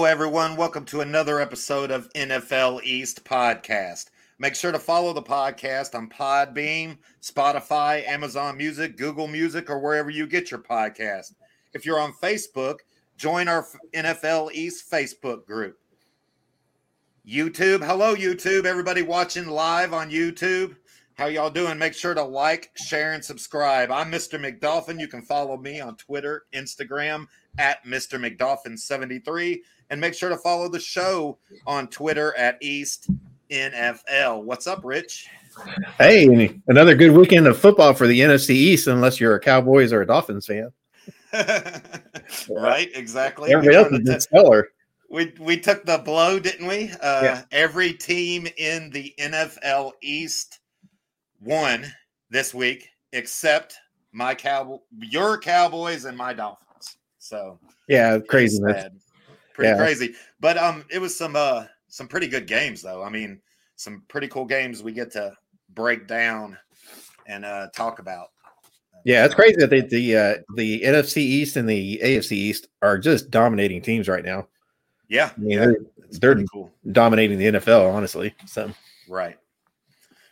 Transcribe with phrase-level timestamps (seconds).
[0.00, 0.56] Hello, everyone.
[0.56, 4.06] Welcome to another episode of NFL East Podcast.
[4.38, 10.08] Make sure to follow the podcast on Podbean, Spotify, Amazon Music, Google Music, or wherever
[10.08, 11.34] you get your podcast.
[11.74, 12.76] If you're on Facebook,
[13.18, 15.76] join our NFL East Facebook group.
[17.28, 18.64] YouTube, hello, YouTube.
[18.64, 20.76] Everybody watching live on YouTube.
[21.20, 21.76] How y'all doing?
[21.76, 23.90] Make sure to like, share, and subscribe.
[23.90, 24.40] I'm Mr.
[24.40, 24.98] McDolphin.
[24.98, 27.26] You can follow me on Twitter, Instagram
[27.58, 28.18] at Mr.
[28.18, 29.58] McDolphin73,
[29.90, 33.10] and make sure to follow the show on Twitter at East
[33.50, 34.44] NFL.
[34.44, 35.26] What's up, Rich?
[35.98, 40.02] Hey, another good weekend of football for the NFC East, unless you're a Cowboys or
[40.02, 40.70] a Dolphins fan.
[42.48, 43.52] right, exactly.
[43.52, 44.68] Everybody else is stellar.
[45.10, 46.92] We we took the blow, didn't we?
[47.00, 47.42] Uh, yeah.
[47.50, 50.60] Every team in the NFL East
[51.40, 51.84] won
[52.30, 53.76] this week, except
[54.12, 56.96] my cow, your Cowboys, and my Dolphins.
[57.18, 58.60] So yeah, crazy,
[59.54, 59.76] pretty yeah.
[59.76, 60.14] crazy.
[60.40, 63.02] But um, it was some uh some pretty good games though.
[63.02, 63.40] I mean,
[63.76, 65.32] some pretty cool games we get to
[65.74, 66.56] break down
[67.26, 68.28] and uh talk about.
[69.04, 72.98] Yeah, it's crazy that they, the uh, the NFC East and the AFC East are
[72.98, 74.46] just dominating teams right now.
[75.08, 75.66] Yeah, I mean, yeah,
[76.10, 76.70] they're, they're cool.
[76.92, 78.34] dominating the NFL, honestly.
[78.46, 78.70] So
[79.08, 79.38] right,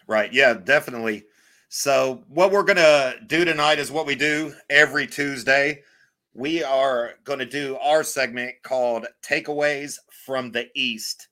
[0.09, 0.33] Right.
[0.33, 1.25] Yeah, definitely.
[1.69, 5.83] So, what we're to do tonight is what we do every Tuesday.
[6.39, 11.27] We are going to do our segment called Takeaways from the East,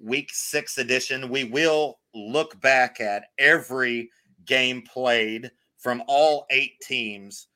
[0.00, 1.28] week six edition.
[1.28, 4.08] We will look back at every
[4.46, 7.48] game played from all eight teams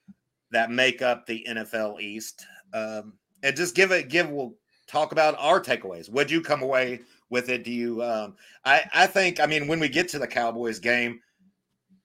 [0.50, 2.44] that make up the NFL East.
[2.74, 4.52] Um, and just give it, give, we'll
[4.86, 6.10] talk about our takeaways.
[6.10, 7.64] What'd you come away with it?
[7.64, 8.02] Do you?
[8.02, 8.36] Um,
[8.66, 11.20] I I think I mean when we get to the Cowboys game,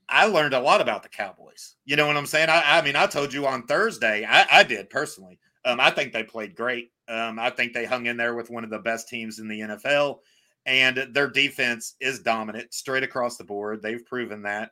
[0.10, 1.76] I learned a lot about the Cowboys.
[1.86, 2.50] You know what I'm saying?
[2.50, 4.26] I, I mean I told you on Thursday.
[4.26, 5.40] I, I did personally.
[5.66, 6.92] Um, I think they played great.
[7.10, 9.60] Um, I think they hung in there with one of the best teams in the
[9.62, 10.20] NFL,
[10.66, 13.82] and their defense is dominant straight across the board.
[13.82, 14.72] They've proven that.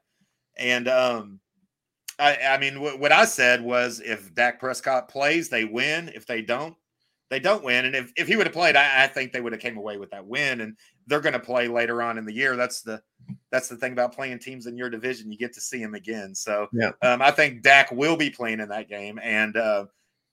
[0.57, 1.39] And um,
[2.19, 6.11] I, I mean, w- what I said was if Dak Prescott plays, they win.
[6.13, 6.75] If they don't,
[7.29, 7.85] they don't win.
[7.85, 9.97] And if, if he would have played, I, I think they would have came away
[9.97, 10.61] with that win.
[10.61, 12.55] And they're going to play later on in the year.
[12.55, 13.01] That's the
[13.51, 15.31] that's the thing about playing teams in your division.
[15.31, 16.35] You get to see them again.
[16.35, 16.91] So yeah.
[17.01, 19.85] um, I think Dak will be playing in that game, and uh,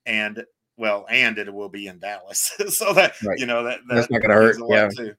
[0.07, 0.45] and
[0.77, 2.53] well, and it will be in Dallas.
[2.69, 3.39] so that right.
[3.39, 4.57] you know that, that that's not going to hurt.
[4.69, 4.89] Yeah.
[4.89, 5.15] Too.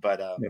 [0.00, 0.48] But uh, yeah.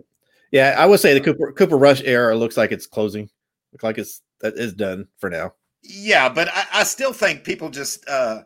[0.51, 3.29] yeah, I would say the Cooper Cooper Rush era looks like it's closing.
[3.73, 5.55] Looks like it's that is done for now.
[5.83, 8.09] Yeah, but I, I still think people just.
[8.09, 8.43] uh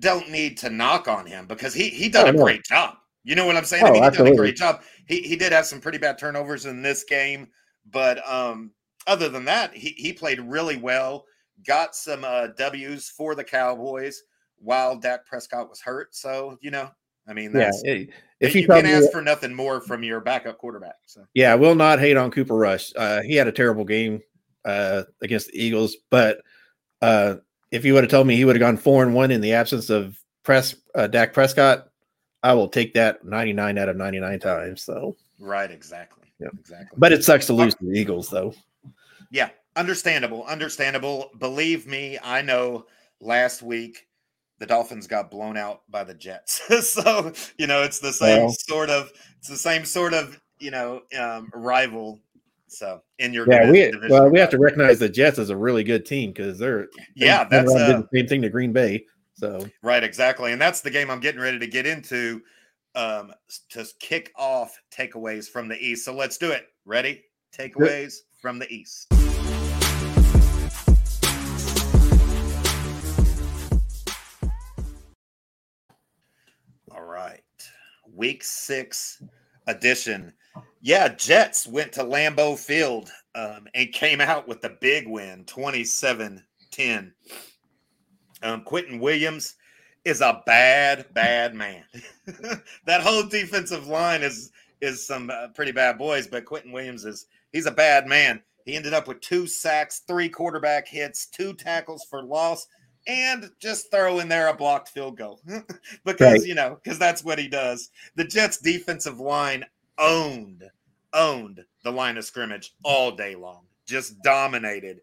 [0.00, 2.42] don't need to knock on him because he he done oh, a no.
[2.42, 2.96] great job.
[3.24, 3.84] You know what I'm saying?
[3.84, 4.32] Oh, I mean, he absolutely.
[4.32, 4.82] did a great job.
[5.06, 7.48] He he did have some pretty bad turnovers in this game,
[7.90, 8.70] but um,
[9.06, 11.24] other than that, he he played really well.
[11.66, 14.22] Got some uh, W's for the Cowboys
[14.58, 16.14] while Dak Prescott was hurt.
[16.14, 16.90] So you know,
[17.26, 18.04] I mean, that's, yeah.
[18.40, 20.96] If you, you can ask for nothing more from your backup quarterback.
[21.06, 22.92] So yeah, I will not hate on Cooper Rush.
[22.94, 24.20] Uh, he had a terrible game
[24.66, 26.42] uh, against the Eagles, but
[27.00, 27.36] uh,
[27.70, 29.54] if you would have told me he would have gone four and one in the
[29.54, 31.88] absence of press uh, Dak Prescott,
[32.44, 34.82] I will take that 99 out of 99 times.
[34.82, 36.28] So right, exactly.
[36.38, 36.96] Yeah, exactly.
[36.96, 38.54] But it sucks to lose to the Eagles, though.
[39.30, 41.30] Yeah, understandable, understandable.
[41.38, 42.86] Believe me, I know.
[43.20, 44.06] Last week,
[44.58, 48.50] the Dolphins got blown out by the Jets, so you know it's the same well,
[48.50, 52.20] sort of it's the same sort of you know um, rival
[52.74, 55.84] so in your yeah, we well we have to recognize the Jets as a really
[55.84, 59.06] good team because they're yeah that's uh, the same thing to Green Bay.
[59.34, 62.42] So right, exactly, and that's the game I'm getting ready to get into
[62.94, 63.32] um,
[63.70, 66.04] to kick off takeaways from the East.
[66.04, 66.68] So let's do it.
[66.84, 67.24] Ready?
[67.56, 69.12] Takeaways from the East.
[76.90, 77.42] All right,
[78.12, 79.22] Week Six
[79.66, 80.32] edition
[80.80, 86.44] yeah, Jets went to Lambeau Field um, and came out with the big win, 27
[86.70, 87.14] 10.
[88.42, 89.56] Um, Quinnen Williams
[90.04, 91.84] is a bad, bad man.
[92.86, 97.26] that whole defensive line is is some uh, pretty bad boys, but Quinnen Williams is
[97.52, 98.42] he's a bad man.
[98.64, 102.66] He ended up with two sacks, three quarterback hits, two tackles for loss,
[103.06, 105.40] and just throw in there a blocked field goal
[106.04, 106.46] because right.
[106.46, 107.90] you know because that's what he does.
[108.16, 109.64] The Jets' defensive line
[109.98, 110.64] owned
[111.12, 115.00] owned the line of scrimmage all day long, just dominated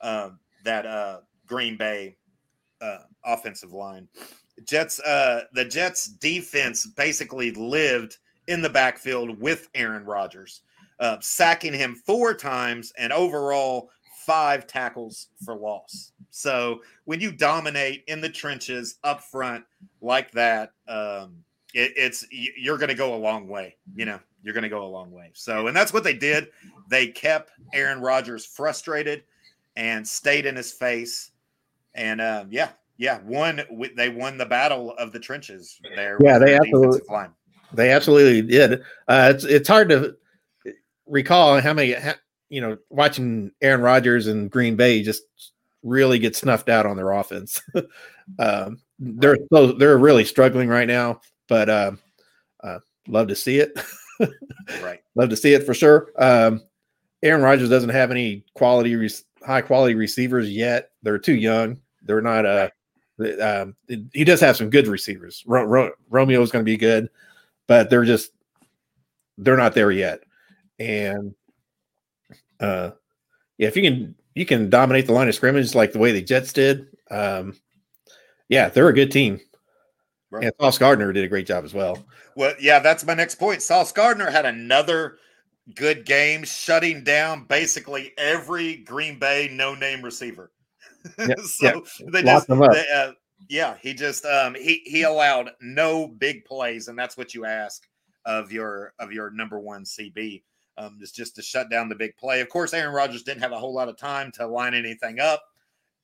[0.00, 2.16] um, that uh, Green Bay
[2.80, 4.08] uh, offensive line.
[4.64, 8.18] Jets, uh, the Jets defense basically lived
[8.48, 10.62] in the backfield with Aaron Rodgers,
[11.00, 13.90] uh, sacking him four times and overall
[14.24, 16.12] five tackles for loss.
[16.30, 19.64] So when you dominate in the trenches up front
[20.00, 21.36] like that, um,
[21.74, 23.76] it, it's you're going to go a long way.
[23.94, 25.30] You know, you're going to go a long way.
[25.34, 26.48] So, and that's what they did.
[26.88, 29.24] They kept Aaron Rodgers frustrated
[29.76, 31.30] and stayed in his face.
[31.96, 33.62] And uh, yeah, yeah, won.
[33.96, 36.18] They won the battle of the trenches there.
[36.20, 37.00] Yeah, they absolutely.
[37.72, 38.82] They absolutely did.
[39.08, 40.16] Uh, it's it's hard to
[41.06, 41.94] recall how many
[42.48, 45.22] you know watching Aaron Rodgers and Green Bay just
[45.82, 47.60] really get snuffed out on their offense.
[48.38, 51.92] um, they're so they're really struggling right now, but uh,
[52.62, 52.78] uh,
[53.08, 53.78] love to see it.
[54.82, 56.12] right, love to see it for sure.
[56.18, 56.62] Um,
[57.22, 59.08] Aaron Rodgers doesn't have any quality,
[59.44, 60.90] high quality receivers yet.
[61.02, 61.80] They're too young.
[62.06, 62.46] They're not.
[62.46, 62.68] Uh,
[63.40, 63.76] um,
[64.12, 65.42] he does have some good receivers.
[65.46, 67.08] Ro- Ro- Romeo is going to be good,
[67.66, 68.30] but they're just
[69.38, 70.22] they're not there yet.
[70.78, 71.34] And
[72.60, 72.90] uh,
[73.58, 76.22] yeah, if you can you can dominate the line of scrimmage like the way the
[76.22, 77.56] Jets did, um,
[78.48, 79.40] yeah, they're a good team.
[80.30, 80.44] Right.
[80.44, 82.04] And Sauce Gardner did a great job as well.
[82.34, 83.62] Well, yeah, that's my next point.
[83.62, 85.18] Sauce Gardner had another
[85.74, 90.50] good game, shutting down basically every Green Bay no name receiver.
[91.18, 92.12] Yep, so yep.
[92.12, 93.12] they just, they, uh,
[93.48, 97.86] yeah, he just um, he he allowed no big plays, and that's what you ask
[98.24, 100.42] of your of your number one CB.
[100.78, 102.42] Um, is just to shut down the big play.
[102.42, 105.42] Of course, Aaron Rodgers didn't have a whole lot of time to line anything up.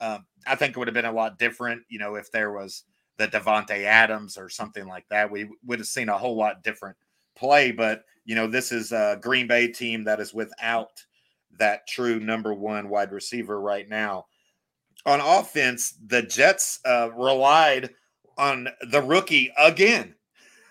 [0.00, 2.84] Um, I think it would have been a lot different, you know, if there was
[3.18, 5.30] the Davante Adams or something like that.
[5.30, 6.96] We would have seen a whole lot different
[7.34, 7.72] play.
[7.72, 11.04] But you know, this is a Green Bay team that is without
[11.58, 14.26] that true number one wide receiver right now.
[15.04, 17.90] On offense, the Jets uh, relied
[18.38, 20.14] on the rookie again.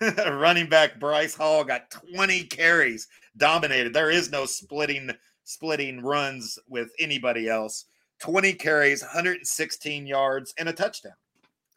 [0.26, 3.92] Running back Breece Hall got 20 carries, dominated.
[3.92, 5.10] There is no splitting
[5.44, 7.84] splitting runs with anybody else.
[8.20, 11.12] 20 carries, 116 yards, and a touchdown.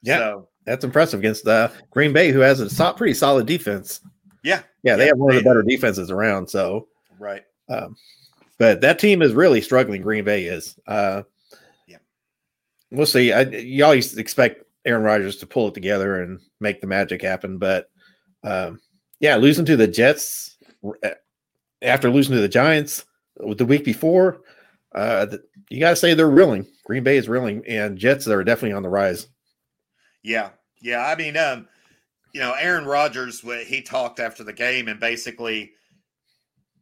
[0.01, 4.01] Yeah, so, that's impressive against uh, Green Bay, who has a pretty solid defense.
[4.43, 6.47] Yeah, yeah, they yeah, have one of the better defenses around.
[6.47, 6.87] So
[7.17, 7.95] right, um,
[8.59, 10.03] but that team is really struggling.
[10.03, 10.77] Green Bay is.
[10.87, 11.23] Uh,
[12.91, 13.31] we'll see.
[13.31, 17.57] I, you always expect Aaron Rodgers to pull it together and make the magic happen,
[17.57, 17.89] but
[18.43, 18.79] um,
[19.19, 20.57] yeah, losing to the Jets
[21.81, 23.05] after losing to the Giants
[23.37, 24.41] the week before,
[24.93, 25.27] uh,
[25.69, 26.65] you got to say they're reeling.
[26.85, 29.27] Green Bay is reeling, and Jets are definitely on the rise.
[30.23, 30.49] Yeah,
[30.81, 31.05] yeah.
[31.05, 31.67] I mean, um,
[32.33, 35.71] you know, Aaron Rodgers, he talked after the game and basically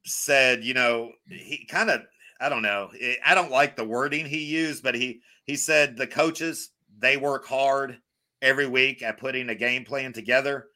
[0.06, 2.02] said, you know, he kind of,
[2.40, 2.90] I don't know,
[3.26, 7.46] I don't like the wording he used, but he he said the coaches they work
[7.46, 8.00] hard
[8.42, 10.68] every week at putting a game plan together,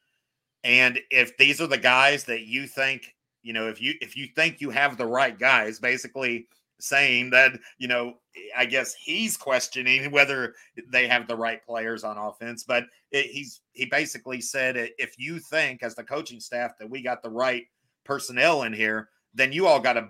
[0.64, 4.28] and if these are the guys that you think, you know, if you if you
[4.36, 6.48] think you have the right guys, basically
[6.80, 8.14] saying that you know
[8.56, 10.54] i guess he's questioning whether
[10.92, 15.40] they have the right players on offense but it, he's he basically said if you
[15.40, 17.64] think as the coaching staff that we got the right
[18.04, 20.08] personnel in here then you all got to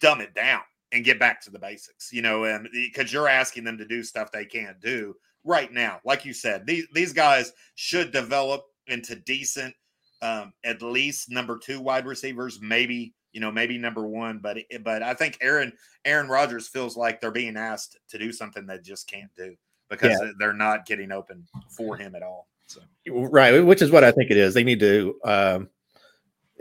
[0.00, 3.64] dumb it down and get back to the basics you know and because you're asking
[3.64, 5.14] them to do stuff they can't do
[5.44, 9.74] right now like you said these these guys should develop into decent
[10.20, 15.02] um, at least number two wide receivers maybe you know, maybe number one, but but
[15.02, 15.72] I think Aaron
[16.04, 19.54] Aaron Rodgers feels like they're being asked to do something they just can't do
[19.88, 20.32] because yeah.
[20.38, 22.48] they're not getting open for him at all.
[22.66, 24.54] So right, which is what I think it is.
[24.54, 25.68] They need to um,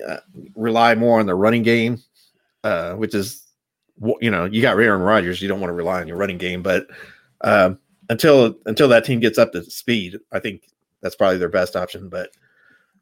[0.05, 0.17] uh,
[0.55, 2.01] rely more on the running game,
[2.63, 3.46] uh, which is
[4.21, 6.61] you know you got Aaron Rodgers, you don't want to rely on your running game,
[6.61, 6.87] but
[7.41, 10.69] um, until until that team gets up to speed, I think
[11.01, 12.09] that's probably their best option.
[12.09, 12.29] But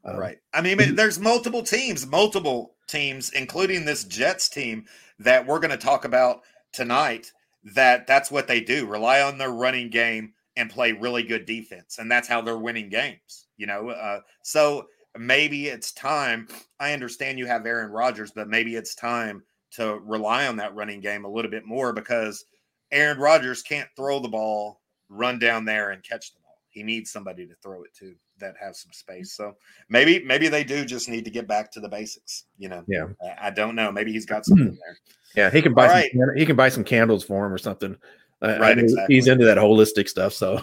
[0.04, 4.86] um, right, I mean, there's multiple teams, multiple teams, including this Jets team
[5.18, 7.32] that we're going to talk about tonight,
[7.64, 11.98] that that's what they do rely on their running game and play really good defense.
[11.98, 13.90] And that's how they're winning games, you know?
[13.90, 14.86] Uh, so
[15.18, 16.48] maybe it's time.
[16.80, 19.42] I understand you have Aaron Rodgers, but maybe it's time
[19.76, 22.44] to rely on that running game a little bit more because
[22.92, 26.58] Aaron Rodgers can't throw the ball, run down there and catch the ball.
[26.70, 29.32] He needs somebody to throw it to that has some space.
[29.32, 29.56] So
[29.88, 32.44] maybe maybe they do just need to get back to the basics.
[32.58, 32.84] You know.
[32.86, 33.08] Yeah.
[33.22, 33.90] I, I don't know.
[33.90, 34.74] Maybe he's got something hmm.
[34.74, 34.98] there.
[35.34, 37.96] Yeah, he can buy some, he can buy some candles for him or something.
[38.42, 39.14] Uh, right, exactly.
[39.14, 40.32] He's into that holistic stuff.
[40.32, 40.62] So.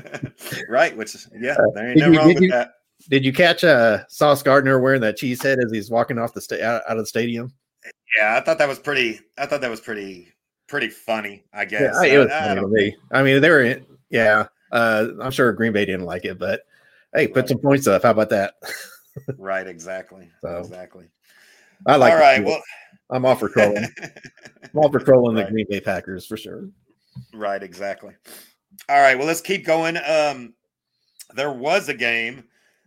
[0.68, 2.72] right, which is yeah, uh, there ain't no wrong with you, that.
[3.08, 6.40] Did you catch uh, Sauce Gardner wearing that cheese head as he's walking off the
[6.40, 7.52] sta- out, out of the stadium?
[8.16, 9.20] Yeah, I thought that was pretty.
[9.38, 10.28] I thought that was pretty
[10.66, 11.44] pretty funny.
[11.52, 12.96] I guess yeah, it was I, funny I to me.
[13.12, 13.80] I mean, they were
[14.10, 14.46] yeah.
[14.72, 16.62] Uh, I'm sure Green Bay didn't like it, but
[17.14, 17.48] Hey, put right.
[17.48, 18.02] some points up.
[18.02, 18.54] How about that?
[19.38, 20.28] right, exactly.
[20.42, 21.06] So, exactly.
[21.86, 22.12] I like.
[22.12, 22.44] All right.
[22.44, 22.60] Well,
[23.10, 23.86] I'm off for trolling.
[24.02, 25.46] I'm off for trolling right.
[25.46, 26.68] the Green Bay Packers for sure.
[27.32, 27.62] Right.
[27.62, 28.14] Exactly.
[28.88, 29.16] All right.
[29.16, 29.96] Well, let's keep going.
[29.96, 30.54] Um,
[31.36, 32.44] there was a game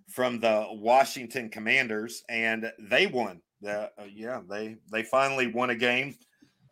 [0.09, 3.41] from the Washington Commanders, and they won.
[3.65, 6.15] Uh, yeah, they they finally won a game.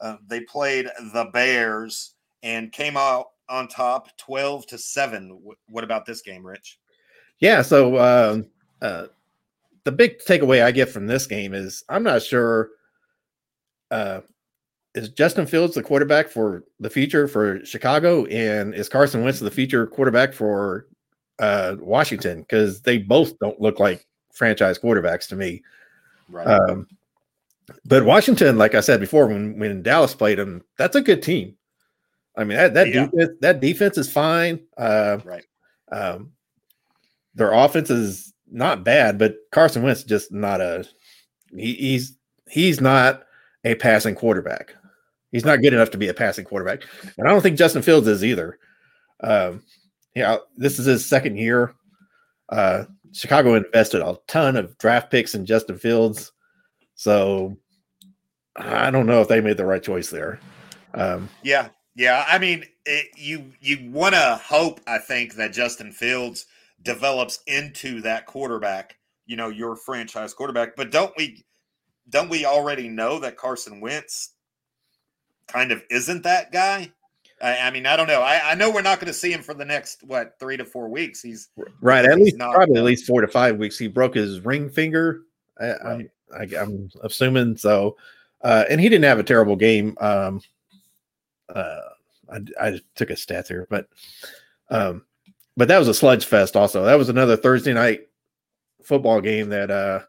[0.01, 5.39] Uh, they played the Bears and came out on top, twelve to seven.
[5.67, 6.79] what about this game, Rich?
[7.39, 8.41] Yeah, so uh,
[8.81, 9.07] uh,
[9.83, 12.69] the big takeaway I get from this game is I'm not sure.
[13.91, 14.21] Uh,
[14.93, 19.51] is Justin Fields the quarterback for the future for Chicago, and is Carson Wentz the
[19.51, 20.87] future quarterback for
[21.39, 22.41] uh, Washington?
[22.41, 25.61] Because they both don't look like franchise quarterbacks to me.
[26.29, 26.47] Right.
[26.47, 26.87] Um,
[27.85, 31.55] but Washington, like I said before, when when Dallas played them, that's a good team.
[32.37, 33.05] I mean that that yeah.
[33.05, 34.59] defense that defense is fine.
[34.77, 35.45] Uh, right.
[35.91, 36.31] Um,
[37.33, 40.85] their offense is not bad, but Carson Wentz just not a
[41.55, 42.17] he, he's
[42.49, 43.23] he's not
[43.63, 44.75] a passing quarterback.
[45.31, 46.83] He's not good enough to be a passing quarterback,
[47.17, 48.57] and I don't think Justin Fields is either.
[49.21, 49.63] Um,
[50.15, 51.73] yeah, this is his second year.
[52.47, 56.33] Uh, Chicago invested a ton of draft picks in Justin Fields,
[56.95, 57.55] so
[58.57, 60.39] I don't know if they made the right choice there.
[60.93, 62.25] Um, yeah, yeah.
[62.27, 64.81] I mean, it, you you want to hope.
[64.85, 66.45] I think that Justin Fields
[66.81, 70.75] develops into that quarterback, you know, your franchise quarterback.
[70.75, 71.45] But don't we
[72.09, 74.33] don't we already know that Carson Wentz
[75.47, 76.91] kind of isn't that guy?
[77.45, 78.21] I, I mean, I don't know.
[78.21, 80.65] I, I know we're not going to see him for the next what three to
[80.65, 81.21] four weeks.
[81.21, 81.49] He's
[81.79, 83.77] right at least not, probably at least four to five weeks.
[83.77, 85.21] He broke his ring finger.
[85.61, 86.09] I, right.
[86.33, 87.97] I'm I, am assuming so,
[88.41, 89.95] uh, and he didn't have a terrible game.
[90.01, 90.41] Um,
[91.53, 91.81] uh,
[92.33, 93.89] I, I took a stat here, but
[94.71, 95.05] um,
[95.55, 96.55] but that was a sludge fest.
[96.55, 98.07] Also, that was another Thursday night
[98.83, 99.99] football game that uh,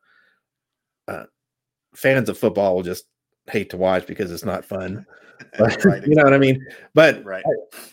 [1.06, 1.24] uh,
[1.94, 3.04] fans of football just
[3.48, 5.06] hate to watch because it's not fun.
[5.58, 6.66] But, right, you know what I mean?
[6.94, 7.44] But right.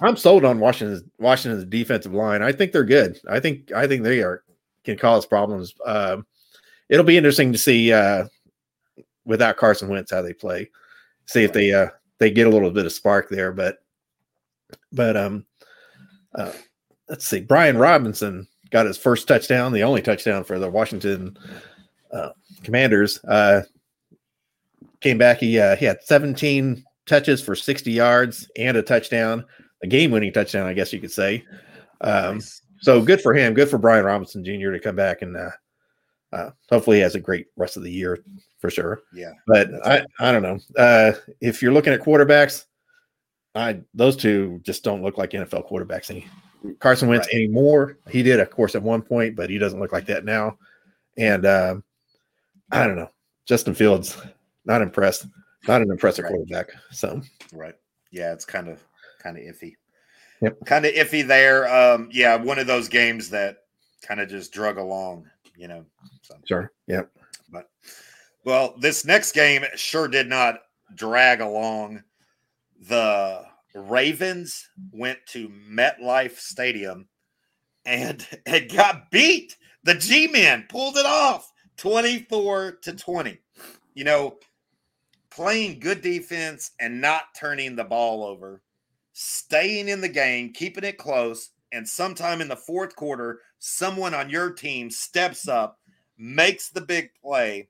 [0.01, 2.41] I, am sold on Washington's Washington's defensive line.
[2.41, 3.19] I think they're good.
[3.27, 4.43] I think I think they are
[4.85, 5.73] can cause problems.
[5.85, 6.25] Um,
[6.87, 8.27] it'll be interesting to see uh,
[9.25, 10.69] without Carson Wentz how they play.
[11.25, 11.45] See right.
[11.45, 13.51] if they uh, they get a little bit of spark there.
[13.51, 13.79] But
[14.91, 15.45] but um,
[16.35, 16.53] uh,
[17.09, 21.37] let's see, Brian Robinson got his first touchdown, the only touchdown for the Washington
[22.11, 22.29] uh,
[22.63, 23.19] Commanders.
[25.03, 25.39] Came back.
[25.39, 29.43] He uh, he had 17 touches for 60 yards and a touchdown,
[29.83, 31.43] a game-winning touchdown, I guess you could say.
[31.99, 32.61] Um, nice.
[32.79, 33.53] So good for him.
[33.53, 34.71] Good for Brian Robinson Jr.
[34.71, 35.49] to come back and uh,
[36.31, 38.23] uh, hopefully he has a great rest of the year
[38.59, 39.01] for sure.
[39.13, 40.59] Yeah, but I I don't know.
[40.77, 42.65] Uh, if you're looking at quarterbacks,
[43.55, 46.25] I those two just don't look like NFL quarterbacks any
[46.79, 47.35] Carson Wentz right.
[47.35, 47.97] anymore.
[48.09, 50.57] He did, of course, at one point, but he doesn't look like that now.
[51.17, 51.75] And uh,
[52.71, 53.09] I don't know.
[53.45, 54.17] Justin Fields,
[54.65, 55.27] not impressed.
[55.67, 56.31] Not an impressive right.
[56.31, 56.71] quarterback.
[56.91, 57.21] So
[57.53, 57.75] right,
[58.11, 58.83] yeah, it's kind of
[59.21, 59.73] kind of iffy.
[60.41, 60.57] Yep.
[60.65, 61.73] Kind of iffy there.
[61.73, 63.59] Um, yeah, one of those games that
[64.01, 65.85] kind of just drug along, you know.
[66.21, 66.35] So.
[66.45, 66.71] Sure.
[66.87, 67.09] Yep.
[67.49, 67.69] But
[68.43, 70.59] well, this next game sure did not
[70.95, 72.03] drag along.
[72.81, 77.07] The Ravens went to MetLife Stadium
[77.85, 79.57] and it got beat.
[79.83, 83.39] The G Men pulled it off 24 to 20.
[83.95, 84.37] You know,
[85.35, 88.61] playing good defense and not turning the ball over,
[89.13, 94.29] staying in the game, keeping it close, and sometime in the fourth quarter, someone on
[94.29, 95.79] your team steps up,
[96.17, 97.67] makes the big play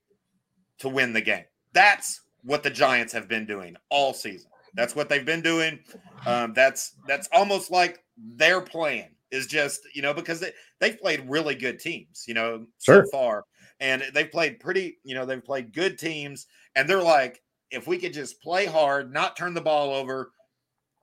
[0.79, 1.45] to win the game.
[1.71, 4.49] That's what the Giants have been doing all season.
[4.75, 5.79] That's what they've been doing.
[6.25, 11.27] Um, that's that's almost like their plan is just you know because they they've played
[11.27, 13.03] really good teams you know sure.
[13.03, 13.43] so far
[13.79, 17.41] and they've played pretty you know they've played good teams and they're like
[17.73, 20.31] if we could just play hard not turn the ball over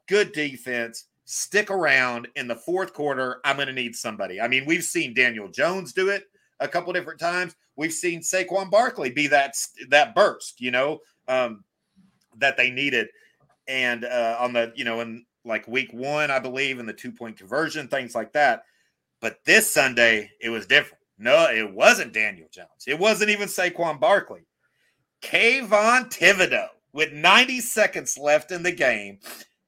[0.09, 4.65] good defense stick around in the fourth quarter i'm going to need somebody i mean
[4.67, 6.25] we've seen daniel jones do it
[6.61, 9.55] a couple different times we've seen Saquon Barkley be that
[9.89, 10.99] that burst you know
[11.29, 11.65] um,
[12.39, 13.09] that they needed
[13.69, 17.13] and uh, on the you know in like week one, I believe, in the two
[17.13, 18.65] point conversion, things like that.
[19.21, 21.03] But this Sunday, it was different.
[21.19, 22.69] No, it wasn't Daniel Jones.
[22.87, 24.41] It wasn't even Saquon Barkley.
[25.23, 29.19] Kayvon Thibodeaux, with 90 seconds left in the game,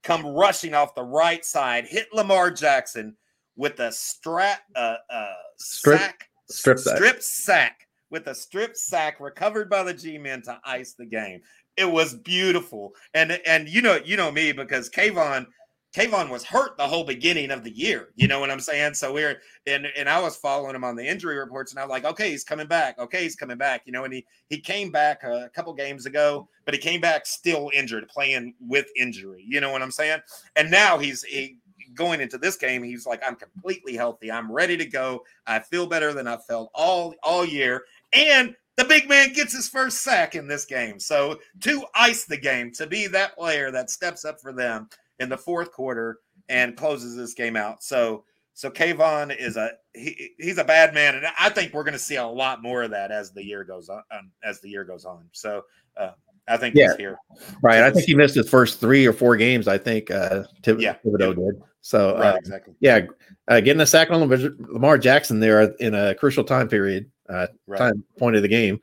[0.03, 3.17] come rushing off the right side, hit Lamar Jackson
[3.57, 6.97] with a strap, uh, uh, strip, sack, strip sack.
[6.97, 11.41] strip sack with a strip sack recovered by the G-men to ice the game.
[11.77, 12.95] It was beautiful.
[13.15, 15.47] And and you know, you know me because Kayvon
[15.95, 18.09] Kayvon was hurt the whole beginning of the year.
[18.17, 18.95] You know what I'm saying?
[18.95, 22.05] So we're and and I was following him on the injury reports, and I'm like,
[22.05, 22.99] okay, he's coming back.
[22.99, 23.83] Okay, he's coming back.
[23.85, 27.27] You know, and he he came back a couple games ago, but he came back
[27.27, 29.45] still injured, playing with injury.
[29.47, 30.21] You know what I'm saying?
[30.57, 31.59] And now he's he
[31.95, 34.31] going into this game, he's like, I'm completely healthy.
[34.31, 35.25] I'm ready to go.
[35.47, 37.85] I feel better than I felt all all year.
[38.15, 40.99] And the big man gets his first sack in this game.
[40.99, 44.89] So to ice the game, to be that player that steps up for them
[45.19, 47.83] in the fourth quarter and closes this game out.
[47.83, 51.93] So so Kayvon is a he, he's a bad man, and I think we're going
[51.95, 54.03] to see a lot more of that as the year goes on.
[54.11, 55.63] Um, as the year goes on, so
[55.97, 56.11] uh,
[56.49, 56.89] I think yeah.
[56.89, 57.19] he's here.
[57.63, 59.69] Right, I think he missed his first three or four games.
[59.69, 61.45] I think uh, Tib- yeah, Thibodeaux yeah.
[61.53, 61.63] did.
[61.81, 62.75] So right, uh, exactly.
[62.81, 63.07] Yeah,
[63.49, 67.79] uh, getting a sack on Lamar Jackson there in a crucial time period, uh, right.
[67.79, 68.81] time point of the game.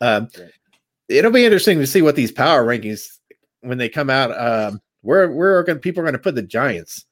[0.00, 0.50] Um, right.
[1.08, 3.18] It'll be interesting to see what these power rankings
[3.60, 4.30] when they come out.
[4.38, 7.04] Um, where where are going people are going to put the Giants?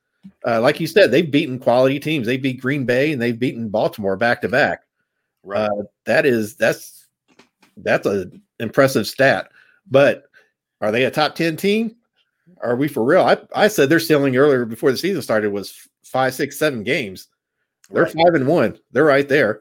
[0.47, 2.27] Uh, like you said, they've beaten quality teams.
[2.27, 4.83] They beat Green Bay and they've beaten Baltimore back to back.
[5.43, 5.69] Right.
[5.71, 7.07] Uh, that is that's
[7.77, 9.49] that's a impressive stat.
[9.89, 10.25] But
[10.81, 11.97] are they a top ten team?
[12.63, 13.23] Are we for real?
[13.23, 17.29] I, I said their ceiling earlier before the season started was five, six, seven games.
[17.91, 18.13] They're right.
[18.13, 18.79] five and one.
[18.93, 19.61] They're right there.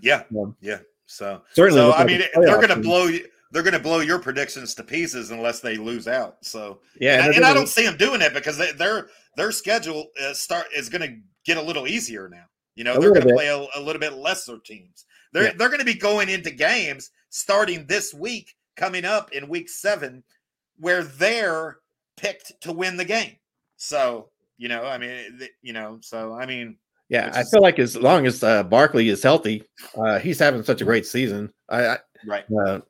[0.00, 0.24] Yeah.
[0.36, 0.78] Um, yeah.
[1.06, 3.26] So certainly, so, I mean, they're going to blow you.
[3.52, 6.36] They're going to blow your predictions to pieces unless they lose out.
[6.42, 9.52] So yeah, and, I, and I don't see them doing it because they, they're their
[9.52, 12.44] schedule uh, start is going to get a little easier now.
[12.76, 15.04] You know, they're going to play a, a, little bit lesser teams.
[15.32, 15.52] They're yeah.
[15.56, 20.22] they're going to be going into games starting this week, coming up in week seven,
[20.78, 21.78] where they're
[22.16, 23.36] picked to win the game.
[23.76, 26.76] So you know, I mean, you know, so I mean,
[27.08, 29.64] yeah, I feel like as long as uh, Barkley is healthy,
[29.96, 31.52] uh, he's having such a great season.
[31.68, 32.80] I, I right, uh,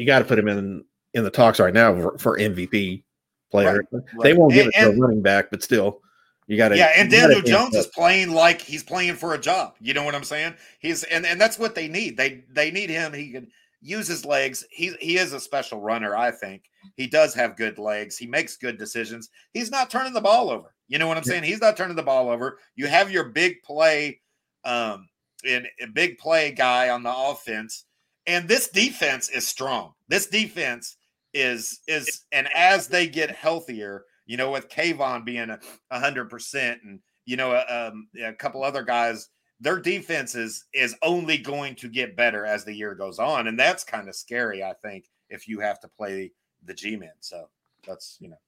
[0.00, 0.82] you got to put him in
[1.12, 3.02] in the talks right now for, for MVP
[3.50, 3.84] player.
[3.92, 4.22] Right, right.
[4.22, 6.00] They won't give and, it to a running back, but still,
[6.46, 6.78] you got to.
[6.78, 9.74] Yeah, and Daniel Jones is playing like he's playing for a job.
[9.78, 10.54] You know what I'm saying?
[10.78, 12.16] He's and and that's what they need.
[12.16, 13.12] They they need him.
[13.12, 13.48] He can
[13.82, 14.64] use his legs.
[14.70, 16.16] He he is a special runner.
[16.16, 16.62] I think
[16.96, 18.16] he does have good legs.
[18.16, 19.28] He makes good decisions.
[19.52, 20.74] He's not turning the ball over.
[20.88, 21.42] You know what I'm saying?
[21.42, 22.58] He's not turning the ball over.
[22.74, 24.20] You have your big play,
[24.64, 25.10] um,
[25.44, 27.84] in a big play guy on the offense,
[28.26, 29.92] and this defense is strong.
[30.08, 30.96] This defense
[31.32, 36.80] is is and as they get healthier, you know, with Kayvon being a hundred percent,
[36.84, 39.28] and you know, a, um, a couple other guys,
[39.60, 43.58] their defense is is only going to get better as the year goes on, and
[43.58, 44.62] that's kind of scary.
[44.62, 46.32] I think if you have to play
[46.64, 47.48] the G men, so
[47.86, 48.38] that's you know,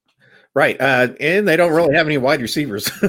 [0.54, 2.90] right, uh, and they don't really have any wide receivers.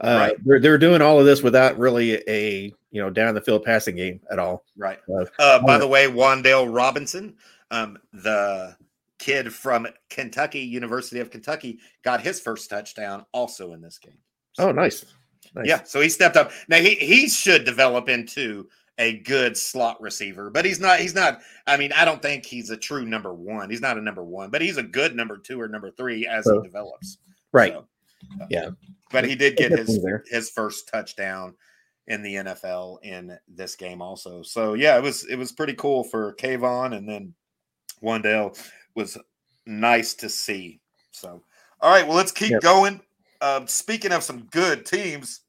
[0.00, 0.36] uh, right.
[0.44, 3.96] They're, they're doing all of this without really a you know down the field passing
[3.96, 4.64] game at all.
[4.76, 4.98] Right.
[5.08, 7.36] Uh, uh by the way, Wan'Dale Robinson,
[7.70, 8.76] um, the
[9.18, 14.18] kid from Kentucky, University of Kentucky, got his first touchdown also in this game.
[14.52, 15.04] So, oh, nice.
[15.54, 15.66] nice.
[15.66, 16.50] Yeah, so he stepped up.
[16.68, 21.00] Now he he should develop into a good slot receiver, but he's not.
[21.00, 21.40] He's not.
[21.66, 23.70] I mean, I don't think he's a true number one.
[23.70, 26.44] He's not a number one, but he's a good number two or number three as
[26.44, 27.18] so, he develops.
[27.52, 27.72] Right.
[27.72, 27.86] So,
[28.50, 28.70] yeah.
[29.10, 31.54] But he did get his his first touchdown
[32.08, 34.42] in the NFL in this game also.
[34.42, 37.34] So yeah, it was it was pretty cool for Kayvon and then
[38.02, 38.58] Wan'Dale
[38.94, 39.18] was
[39.66, 40.80] nice to see.
[41.10, 41.42] So,
[41.80, 42.60] all right, well, let's keep yep.
[42.60, 43.00] going.
[43.40, 45.42] Um, speaking of some good teams,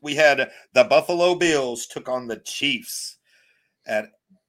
[0.00, 3.18] we had the Buffalo Bills took on the Chiefs
[3.86, 4.06] at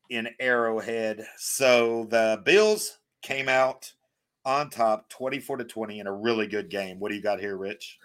[0.10, 1.26] in Arrowhead.
[1.38, 3.92] So the Bills came out
[4.46, 7.00] on top 24 to 20 in a really good game.
[7.00, 7.98] What do you got here, Rich?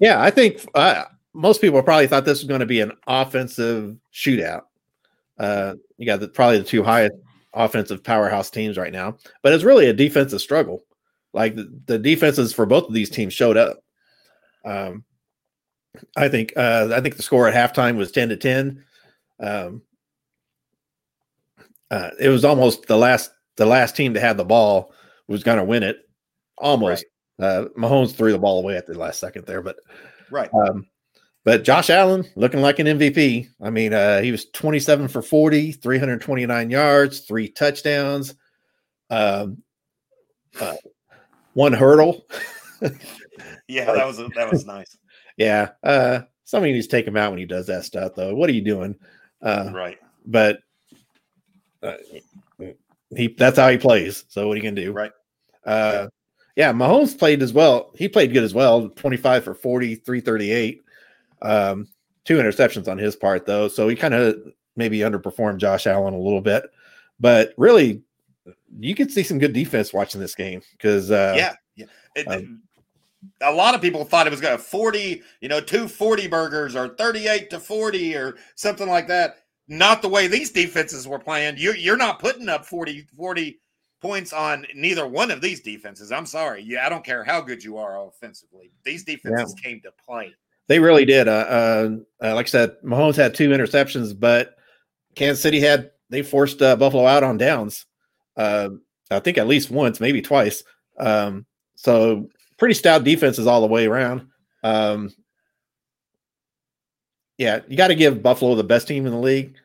[0.00, 3.96] Yeah, I think uh, most people probably thought this was going to be an offensive
[4.12, 4.62] shootout.
[5.38, 7.14] Uh, you got the, probably the two highest
[7.54, 10.84] offensive powerhouse teams right now, but it's really a defensive struggle.
[11.32, 13.78] Like the, the defenses for both of these teams showed up.
[14.64, 15.04] Um,
[16.16, 18.84] I think uh, I think the score at halftime was ten to ten.
[19.40, 19.82] Um,
[21.90, 24.92] uh, it was almost the last the last team to have the ball
[25.28, 25.98] was going to win it.
[26.56, 27.04] Almost.
[27.38, 27.46] Right.
[27.46, 29.76] Uh, Mahomes threw the ball away at the last second there, but
[30.30, 30.50] right.
[30.52, 30.86] Um,
[31.44, 33.48] but Josh Allen looking like an MVP.
[33.62, 38.34] I mean, uh, he was 27 for 40, 329 yards, three touchdowns,
[39.08, 39.62] um,
[40.60, 40.74] uh,
[41.54, 42.26] one hurdle.
[43.68, 44.98] yeah, that was that was nice.
[45.36, 48.34] yeah, uh, somebody needs to take him out when he does that stuff, though.
[48.34, 48.96] What are you doing?
[49.40, 49.98] Uh, right.
[50.26, 50.58] But
[51.82, 51.94] uh,
[53.16, 54.24] he that's how he plays.
[54.28, 54.92] So what are you gonna do?
[54.92, 55.12] Right.
[55.68, 56.08] Uh,
[56.56, 57.92] yeah, Mahomes played as well.
[57.94, 58.88] He played good as well.
[58.88, 60.82] 25 for 40, 338.
[61.40, 61.86] Um,
[62.24, 63.68] two interceptions on his part, though.
[63.68, 64.36] So he kind of
[64.74, 66.64] maybe underperformed Josh Allen a little bit.
[67.20, 68.02] But really,
[68.78, 71.86] you could see some good defense watching this game because, uh, yeah, yeah.
[72.16, 72.62] It, um,
[73.42, 76.74] a lot of people thought it was going to 40, you know, two 40 burgers
[76.74, 79.44] or 38 to 40 or something like that.
[79.68, 81.56] Not the way these defenses were playing.
[81.58, 83.60] You're, you're not putting up 40, 40
[84.00, 86.12] points on neither one of these defenses.
[86.12, 86.62] I'm sorry.
[86.62, 88.70] Yeah, I don't care how good you are offensively.
[88.84, 89.68] These defenses yeah.
[89.68, 90.34] came to play.
[90.68, 91.28] They really did.
[91.28, 91.88] Uh, uh,
[92.22, 94.56] uh, like I said, Mahomes had two interceptions, but
[95.14, 97.86] Kansas City had they forced uh, Buffalo out on downs.
[98.36, 98.70] Uh,
[99.10, 100.62] I think at least once, maybe twice.
[100.98, 104.28] Um, so pretty stout defenses all the way around.
[104.62, 105.10] Um,
[107.38, 109.56] yeah, you got to give Buffalo the best team in the league.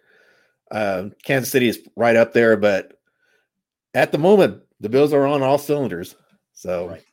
[0.72, 2.92] Uh, Kansas City is right up there, but
[3.93, 6.15] at the moment, the Bills are on all cylinders.
[6.53, 7.03] So, right,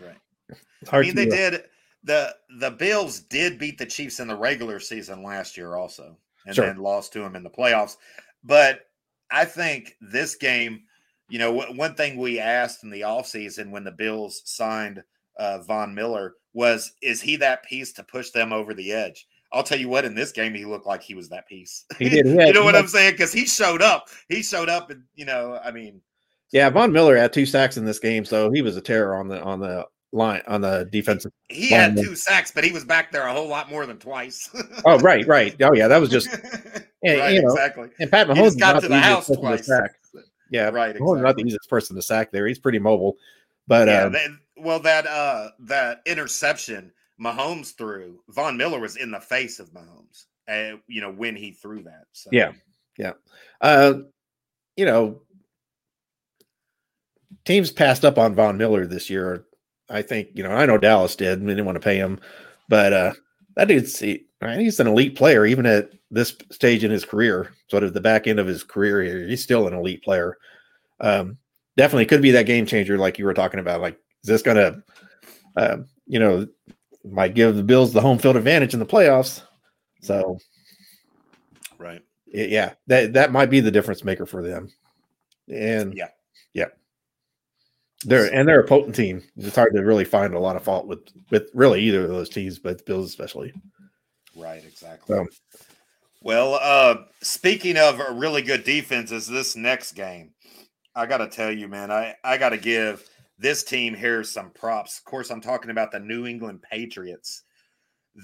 [0.00, 0.58] right.
[0.90, 1.64] I mean, they did
[2.06, 6.54] the the Bills did beat the Chiefs in the regular season last year, also, and
[6.54, 6.66] sure.
[6.66, 7.96] then lost to them in the playoffs.
[8.44, 8.86] But
[9.30, 10.84] I think this game,
[11.28, 15.02] you know, one thing we asked in the offseason when the Bills signed
[15.36, 19.26] uh, Von Miller was, is he that piece to push them over the edge?
[19.52, 21.84] I'll tell you what, in this game, he looked like he was that piece.
[21.98, 22.26] He did.
[22.26, 23.12] He had, you know what I'm saying?
[23.12, 24.08] Because he showed up.
[24.28, 26.00] He showed up, and you know, I mean,
[26.56, 29.28] yeah, Von Miller had two sacks in this game, so he was a terror on
[29.28, 31.30] the on the line on the defensive.
[31.50, 34.48] He had two sacks, but he was back there a whole lot more than twice.
[34.86, 35.54] oh, right, right.
[35.60, 36.28] Oh, yeah, that was just
[37.04, 37.90] and, right, you know, exactly.
[38.00, 39.66] And Pat Mahomes got to the, house twice.
[39.66, 39.90] To
[40.50, 40.96] yeah, right.
[40.96, 41.20] Mahomes exactly.
[41.20, 42.46] not the easiest person to sack there.
[42.46, 43.18] He's pretty mobile,
[43.66, 46.90] but yeah, uh, well, that uh that interception
[47.22, 50.24] Mahomes threw, Von Miller was in the face of Mahomes.
[50.48, 52.04] Uh, you know when he threw that.
[52.12, 52.30] So.
[52.32, 52.52] Yeah,
[52.96, 53.12] yeah.
[53.60, 53.92] Uh,
[54.76, 55.20] you know,
[57.46, 59.46] teams passed up on Von Miller this year.
[59.88, 60.50] I think you know.
[60.50, 61.40] I know Dallas did.
[61.40, 62.20] They didn't want to pay him,
[62.68, 63.12] but uh,
[63.54, 67.52] that dude's he, he's an elite player even at this stage in his career.
[67.68, 70.36] Sort of the back end of his career here, he's still an elite player.
[71.00, 71.38] Um,
[71.76, 73.80] definitely could be that game changer, like you were talking about.
[73.80, 74.82] Like, is this going to,
[75.56, 76.46] uh, you know,
[77.04, 79.42] might give the Bills the home field advantage in the playoffs?
[80.02, 80.38] So,
[81.78, 84.68] right, yeah, that that might be the difference maker for them.
[85.48, 86.08] And yeah,
[86.54, 86.68] yeah,
[88.04, 89.22] they're and they're a potent team.
[89.36, 92.28] It's hard to really find a lot of fault with with really either of those
[92.28, 93.52] teams, but Bills especially.
[94.36, 95.16] Right, exactly.
[95.16, 95.26] So,
[96.22, 100.32] well, uh, speaking of really good defenses, this next game,
[100.94, 104.50] I got to tell you, man, I I got to give this team here some
[104.50, 104.98] props.
[104.98, 107.42] Of course, I'm talking about the New England Patriots.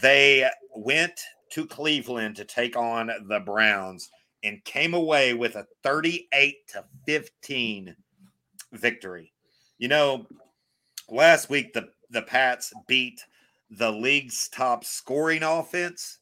[0.03, 1.21] They went
[1.53, 4.11] to Cleveland to take on the Browns
[4.43, 7.95] and came away with a 38 to 15
[8.73, 9.33] victory.
[9.83, 10.27] You know,
[11.11, 13.21] last week the the Pats beat
[13.69, 16.21] the league's top scoring offense,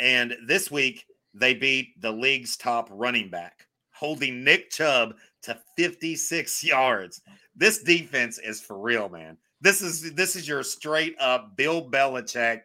[0.00, 6.64] and this week they beat the league's top running back, holding Nick Chubb to 56
[6.64, 7.20] yards.
[7.54, 9.36] This defense is for real, man.
[9.60, 12.62] This is this is your straight up Bill Belichick,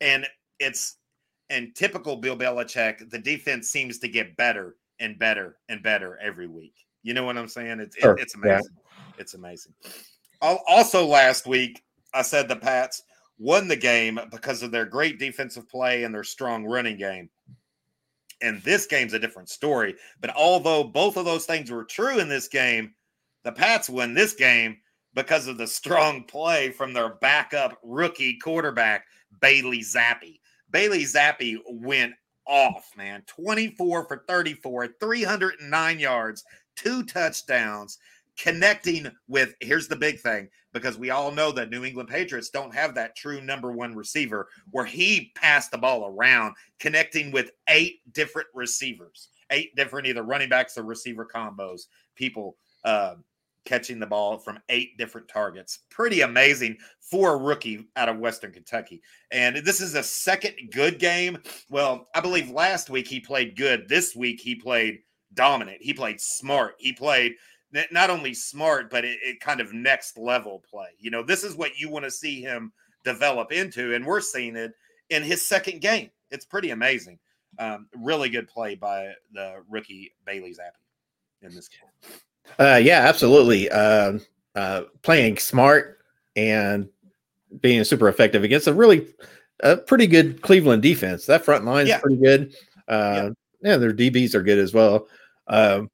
[0.00, 0.26] and
[0.58, 0.96] it's
[1.50, 3.10] and typical Bill Belichick.
[3.10, 6.72] The defense seems to get better and better and better every week.
[7.02, 7.80] You know what I'm saying?
[7.80, 8.16] It's sure.
[8.16, 8.64] it, it's amazing.
[8.74, 8.87] Yeah.
[9.18, 9.74] It's amazing.
[10.40, 11.82] Also, last week,
[12.14, 13.02] I said the Pats
[13.38, 17.28] won the game because of their great defensive play and their strong running game.
[18.40, 19.96] And this game's a different story.
[20.20, 22.94] But although both of those things were true in this game,
[23.42, 24.78] the Pats won this game
[25.14, 29.06] because of the strong play from their backup rookie quarterback,
[29.40, 30.38] Bailey Zappe.
[30.70, 32.14] Bailey Zappe went
[32.46, 33.22] off, man.
[33.26, 36.44] 24 for 34, 309 yards,
[36.76, 37.98] two touchdowns
[38.38, 42.74] connecting with here's the big thing because we all know that New England Patriots don't
[42.74, 48.00] have that true number one receiver where he passed the ball around, connecting with eight
[48.12, 51.82] different receivers, eight different either running backs or receiver combos,
[52.14, 53.14] people uh,
[53.64, 55.80] catching the ball from eight different targets.
[55.90, 59.02] Pretty amazing for a rookie out of Western Kentucky.
[59.30, 61.38] And this is a second good game.
[61.70, 63.88] Well, I believe last week he played good.
[63.88, 65.00] This week he played
[65.34, 65.78] dominant.
[65.80, 66.76] He played smart.
[66.78, 67.34] He played
[67.90, 70.88] not only smart, but it, it, kind of next level play.
[70.98, 72.72] You know, this is what you want to see him
[73.04, 74.72] develop into, and we're seeing it
[75.10, 76.10] in his second game.
[76.30, 77.18] It's pretty amazing.
[77.58, 82.12] Um, really good play by the rookie Bailey Zappe in this game.
[82.58, 83.70] Uh, yeah, absolutely.
[83.70, 84.18] Uh,
[84.54, 85.98] uh, playing smart
[86.36, 86.88] and
[87.60, 89.06] being super effective against a really
[89.60, 91.26] a pretty good Cleveland defense.
[91.26, 92.00] That front line is yeah.
[92.00, 92.54] pretty good.
[92.86, 93.30] Uh,
[93.62, 93.70] yeah.
[93.70, 95.08] yeah, their DBs are good as well.
[95.48, 95.90] Um,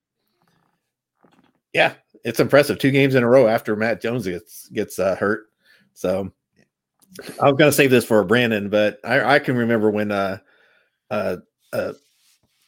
[1.75, 2.79] yeah, it's impressive.
[2.79, 5.49] Two games in a row after Mac Jones gets gets uh, hurt.
[5.93, 6.33] So
[7.41, 10.39] I was gonna save this for Brandon, but I, I can remember when uh,
[11.11, 11.37] uh,
[11.73, 11.93] uh,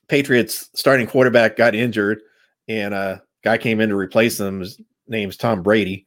[0.09, 2.21] Patriots starting quarterback got injured,
[2.69, 4.61] and a uh, guy came in to replace him.
[4.61, 6.07] His name's Tom Brady.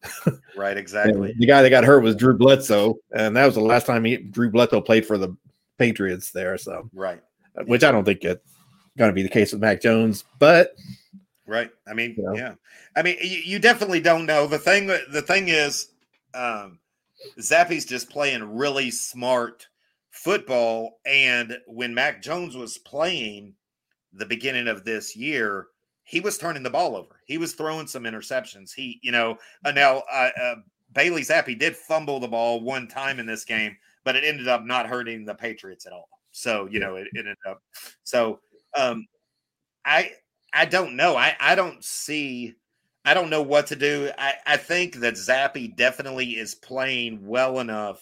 [0.58, 1.34] right, exactly.
[1.38, 4.18] the guy that got hurt was Drew Bledsoe, and that was the last time he,
[4.18, 5.36] Drew Bledsoe played for the
[5.78, 6.58] Patriots there.
[6.58, 7.22] So right,
[7.66, 8.46] which I don't think it's
[8.98, 10.76] going to be the case with Mac Jones, but
[11.50, 11.72] Right.
[11.88, 12.34] I mean, yeah.
[12.34, 12.54] yeah.
[12.96, 14.46] I mean, you, you, definitely don't know.
[14.46, 15.90] The thing the thing is,
[16.36, 16.78] um,
[17.40, 19.68] Zappe's just playing really smart
[20.12, 21.00] football.
[21.08, 23.56] And when Mac Jones was playing
[24.14, 25.70] the beginning of this year,
[26.04, 27.20] he was turning the ball over.
[27.26, 28.72] He was throwing some interceptions.
[28.72, 29.36] He, you know,
[29.66, 30.56] uh, now uh, uh,
[30.94, 34.64] Bailey Zappe did fumble the ball one time in this game, but it ended up
[34.66, 36.10] not hurting the Patriots at all.
[36.32, 37.64] So, you know, it, it ended up.
[38.04, 38.40] So,
[38.78, 39.08] um,
[39.84, 40.12] I
[40.54, 41.16] I don't know.
[41.16, 42.56] I I don't see.
[43.06, 44.12] I don't know what to do.
[44.18, 48.02] I I think that Zappe definitely is playing well enough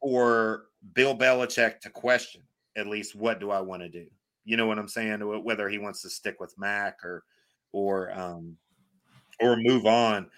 [0.00, 2.42] for Bill Belichick to question
[2.76, 4.06] at least what do I want to do.
[4.44, 5.20] You know what I'm saying?
[5.44, 7.24] Whether he wants to stick with Mac or
[7.72, 8.56] or um
[9.40, 10.28] or move on.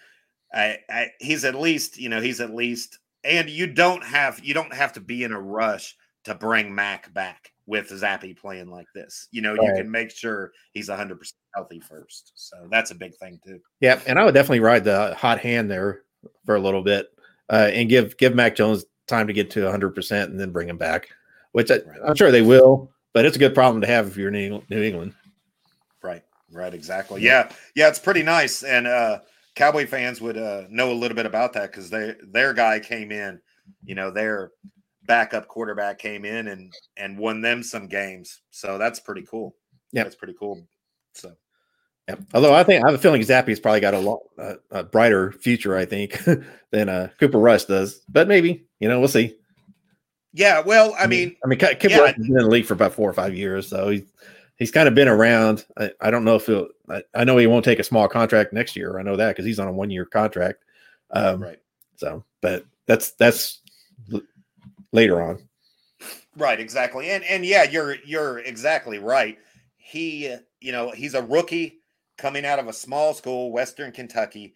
[0.53, 4.53] I, I he's at least you know he's at least and you don't have you
[4.53, 8.87] don't have to be in a rush to bring Mac back with Zappe playing like
[8.93, 9.27] this.
[9.31, 9.67] You know, right.
[9.67, 12.33] you can make sure he's 100% healthy first.
[12.35, 13.59] So that's a big thing too.
[13.79, 16.03] Yeah, and I would definitely ride the hot hand there
[16.45, 17.07] for a little bit
[17.49, 20.77] uh, and give give Mac Jones time to get to 100% and then bring him
[20.77, 21.09] back,
[21.51, 24.33] which I, am sure they will, but it's a good problem to have if you're
[24.33, 25.13] in New England.
[26.01, 26.23] Right.
[26.51, 27.21] Right, exactly.
[27.21, 27.51] Yeah.
[27.75, 29.19] Yeah, it's pretty nice and uh
[29.55, 33.11] Cowboy fans would uh know a little bit about that cuz they their guy came
[33.11, 33.39] in,
[33.83, 34.51] you know, their
[35.05, 38.41] backup quarterback came in and and won them some games.
[38.51, 39.55] So that's pretty cool.
[39.91, 40.67] Yeah, that's pretty cool.
[41.13, 41.33] So.
[42.07, 42.15] Yeah.
[42.35, 45.31] Although I think I have a feeling Zappe's probably got a lot uh, a brighter
[45.31, 46.19] future, I think,
[46.71, 48.01] than uh, Cooper Rush does.
[48.07, 49.35] But maybe you know we'll see.
[50.33, 50.59] Yeah.
[50.59, 52.93] Well, I mean, I mean, Cooper yeah, Rush has been in the league for about
[52.93, 54.03] four or five years, so he's
[54.57, 55.65] he's kind of been around.
[55.77, 56.67] I, I don't know if he'll.
[56.89, 58.99] I, I, know he won't take a small contract next year.
[58.99, 60.63] I know that because he's on a one year contract.
[61.11, 61.59] Um, right.
[61.95, 63.61] So, but that's that's
[64.95, 65.39] later on.
[66.35, 67.11] Right, exactly.
[67.11, 69.37] And and yeah, you're you're exactly right.
[69.77, 71.81] He, you know, he's a rookie
[72.17, 74.55] coming out of a small school, Western Kentucky.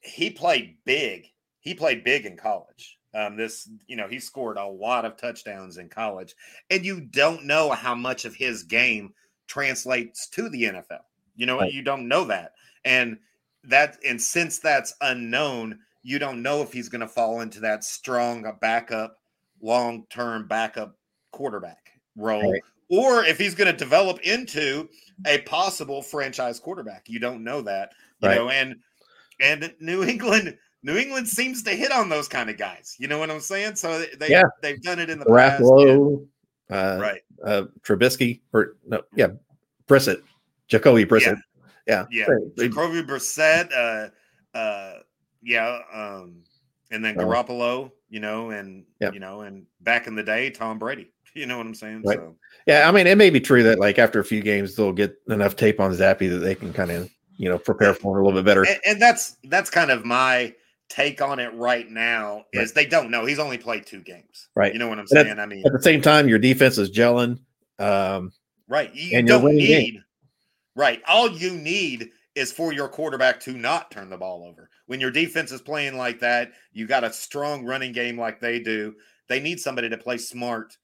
[0.00, 1.26] He played big.
[1.60, 2.98] He played big in college.
[3.14, 6.34] Um, this, you know, he scored a lot of touchdowns in college,
[6.70, 9.12] and you don't know how much of his game
[9.48, 11.00] translates to the NFL.
[11.34, 11.72] You know, right.
[11.72, 12.52] you don't know that,
[12.84, 13.18] and
[13.64, 17.82] that, and since that's unknown, you don't know if he's going to fall into that
[17.84, 19.17] strong backup
[19.62, 20.96] long term backup
[21.32, 22.62] quarterback role, right.
[22.90, 24.88] or if he's going to develop into
[25.26, 27.08] a possible franchise quarterback.
[27.08, 28.36] You don't know that, you right.
[28.36, 28.76] know, and
[29.40, 30.56] and New England.
[30.84, 32.94] New England seems to hit on those kind of guys.
[33.00, 33.74] You know what I'm saying?
[33.74, 34.44] So they yeah.
[34.62, 36.26] they've done it in the Garoppolo,
[36.68, 36.98] past.
[36.98, 37.20] Uh, right.
[37.44, 39.28] Uh, Trubisky or no, yeah,
[39.88, 40.22] Brissett,
[40.68, 41.40] Jacoby Brissett.
[41.86, 42.06] Yeah.
[42.10, 42.26] Yeah.
[42.28, 42.66] yeah.
[42.66, 43.72] Jacoby Brissett.
[43.74, 44.98] Uh, uh,
[45.42, 45.80] yeah.
[45.92, 46.42] Um,
[46.90, 49.14] and then Garoppolo you know, and yep.
[49.14, 51.12] you know, and back in the day, Tom Brady.
[51.34, 52.02] You know what I'm saying?
[52.04, 52.18] Right.
[52.18, 52.34] So
[52.66, 55.14] yeah, I mean, it may be true that like after a few games, they'll get
[55.28, 58.24] enough tape on Zappe that they can kind of you know prepare for it a
[58.24, 58.66] little bit better.
[58.66, 60.54] And, and that's that's kind of my
[60.88, 62.74] take on it right now is right.
[62.74, 64.48] they don't know he's only played two games.
[64.56, 64.72] Right.
[64.72, 65.28] You know what I'm saying?
[65.28, 67.38] At, I mean, at the same time, your defense is gelling.
[67.78, 68.32] Um,
[68.68, 68.92] right.
[68.94, 70.00] You and don't need.
[70.74, 71.02] Right.
[71.06, 74.70] All you need is for your quarterback to not turn the ball over.
[74.88, 78.58] When your defense is playing like that, you got a strong running game like they
[78.58, 78.94] do.
[79.28, 80.76] They need somebody to play smart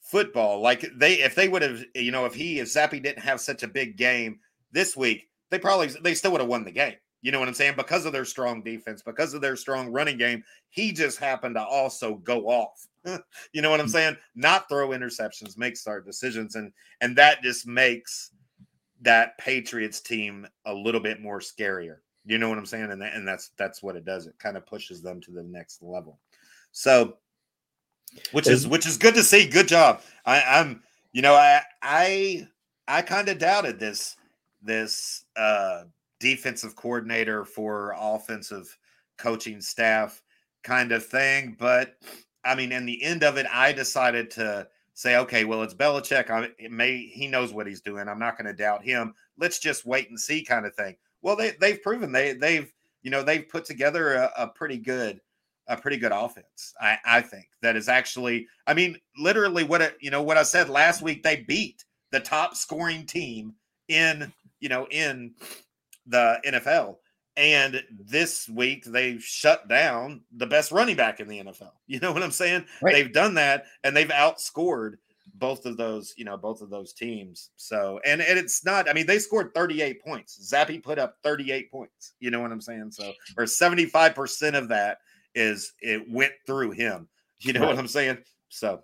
[0.00, 0.60] football.
[0.60, 3.62] Like they, if they would have, you know, if he, if Zappe didn't have such
[3.62, 4.40] a big game
[4.72, 6.94] this week, they probably, they still would have won the game.
[7.20, 7.74] You know what I'm saying?
[7.76, 11.62] Because of their strong defense, because of their strong running game, he just happened to
[11.62, 12.86] also go off.
[13.52, 13.90] you know what I'm mm.
[13.90, 14.16] saying?
[14.34, 18.30] Not throw interceptions, make smart decisions, and and that just makes
[19.02, 21.98] that Patriots team a little bit more scarier.
[22.24, 22.90] You know what I'm saying?
[22.90, 24.26] And that, and that's that's what it does.
[24.26, 26.18] It kind of pushes them to the next level.
[26.72, 27.16] So,
[28.32, 29.48] which is which is good to see.
[29.48, 30.02] Good job.
[30.24, 32.48] I, I'm you know I I
[32.86, 34.16] I kind of doubted this
[34.62, 35.84] this uh
[36.18, 38.76] defensive coordinator for offensive
[39.16, 40.22] coaching staff
[40.62, 41.96] kind of thing, but
[42.44, 46.30] I mean, in the end of it, I decided to say, okay, well, it's Belichick.
[46.30, 48.08] I, it may he knows what he's doing.
[48.08, 49.14] I'm not going to doubt him.
[49.38, 50.96] Let's just wait and see, kind of thing.
[51.22, 55.20] Well, they they've proven they they've you know they've put together a, a pretty good
[55.68, 56.74] a pretty good offense.
[56.80, 58.46] I I think that is actually.
[58.66, 61.22] I mean, literally what it, you know what I said last week.
[61.22, 63.54] They beat the top scoring team
[63.88, 65.34] in you know in
[66.06, 66.96] the NFL.
[67.36, 71.72] And this week they shut down the best running back in the NFL.
[71.86, 72.66] You know what I'm saying?
[72.80, 72.92] Right.
[72.94, 74.94] They've done that and they've outscored
[75.40, 77.50] both of those, you know, both of those teams.
[77.56, 80.52] So, and, and it's not, I mean, they scored 38 points.
[80.52, 82.12] Zappe put up 38 points.
[82.20, 82.92] You know what I'm saying?
[82.92, 84.98] So, or 75% of that
[85.34, 87.08] is it went through him.
[87.42, 87.70] You know right.
[87.70, 88.18] what I'm saying?
[88.50, 88.82] So,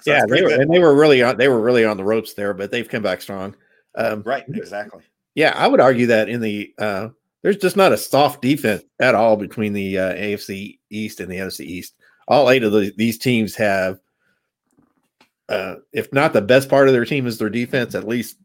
[0.00, 2.34] so yeah, they were, and they were really on, they were really on the ropes
[2.34, 3.54] there, but they've come back strong.
[3.94, 4.44] Um, right.
[4.48, 5.04] Exactly.
[5.36, 5.52] Yeah.
[5.56, 7.10] I would argue that in the, uh,
[7.42, 11.36] there's just not a soft defense at all between the uh, AFC East and the
[11.36, 11.94] NFC East.
[12.26, 14.00] All eight of the, these teams have
[15.48, 18.36] uh, if not the best part of their team is their defense, at least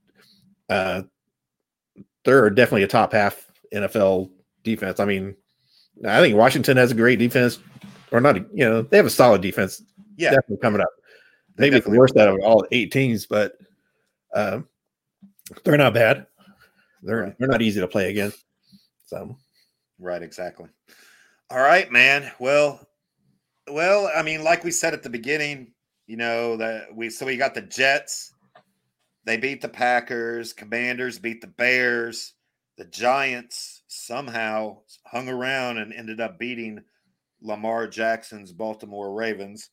[0.70, 1.04] uh,
[2.24, 4.30] they're definitely a top half NFL
[4.64, 5.00] defense.
[5.00, 5.36] I mean,
[6.06, 7.60] I think Washington has a great defense,
[8.12, 8.36] or not.
[8.36, 9.82] You know, they have a solid defense.
[10.18, 10.90] Yeah, definitely coming up.
[11.58, 13.58] Maybe the worst out of all eight teams, but
[14.34, 14.62] uh,
[15.64, 16.28] they're not bad.
[17.02, 17.36] They're right.
[17.40, 18.44] they're not easy to play against.
[19.06, 19.38] So,
[20.00, 20.68] right, exactly.
[21.50, 22.32] All right, man.
[22.40, 22.86] Well,
[23.70, 25.72] well, I mean, like we said at the beginning,
[26.08, 28.34] you know that we so we got the Jets.
[29.26, 30.54] They beat the Packers.
[30.54, 32.34] Commanders beat the Bears.
[32.78, 36.82] The Giants somehow hung around and ended up beating
[37.42, 39.70] Lamar Jackson's Baltimore Ravens.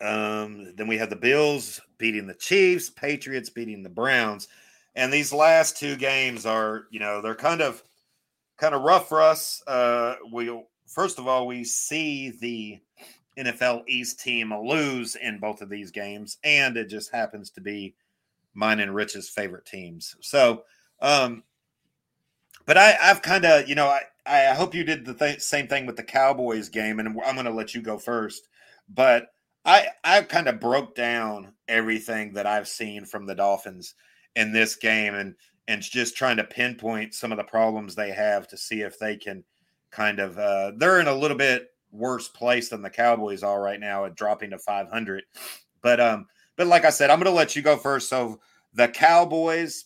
[0.00, 4.48] Um, then we had the Bills beating the Chiefs, Patriots beating the Browns.
[4.94, 7.82] And these last two games are, you know, they're kind of
[8.58, 9.62] kind of rough for us.
[9.66, 10.52] Uh, we
[10.86, 12.80] first of all, we see the
[13.38, 17.94] NFL East team lose in both of these games, and it just happens to be
[18.54, 20.16] mine and Rich's favorite teams.
[20.20, 20.64] So,
[21.00, 21.42] um,
[22.66, 25.66] but I, I've kind of, you know, I, I hope you did the th- same
[25.66, 28.48] thing with the Cowboys game, and I'm going to let you go first.
[28.88, 29.32] But
[29.64, 33.94] I, I kind of broke down everything that I've seen from the Dolphins
[34.36, 35.34] in this game, and
[35.68, 39.16] and just trying to pinpoint some of the problems they have to see if they
[39.16, 39.44] can
[39.90, 40.38] kind of.
[40.38, 44.16] Uh, they're in a little bit worse place than the Cowboys are right now at
[44.16, 45.22] dropping to 500.
[45.82, 46.26] But um,
[46.56, 48.08] but like I said, I'm going to let you go first.
[48.08, 48.40] So
[48.74, 49.84] the Cowboys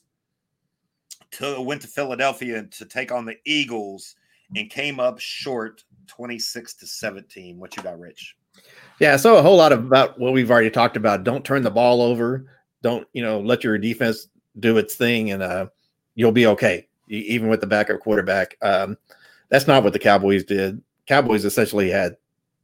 [1.32, 4.14] to, went to Philadelphia to take on the Eagles
[4.54, 7.58] and came up short 26 to 17.
[7.58, 8.36] What you got, Rich?
[9.00, 11.24] Yeah, so a whole lot about what we've already talked about.
[11.24, 12.46] Don't turn the ball over.
[12.82, 15.66] Don't, you know, let your defense do its thing and uh
[16.14, 18.56] you'll be okay, even with the backup quarterback.
[18.62, 18.96] Um
[19.50, 20.80] that's not what the Cowboys did.
[21.06, 22.16] Cowboys essentially had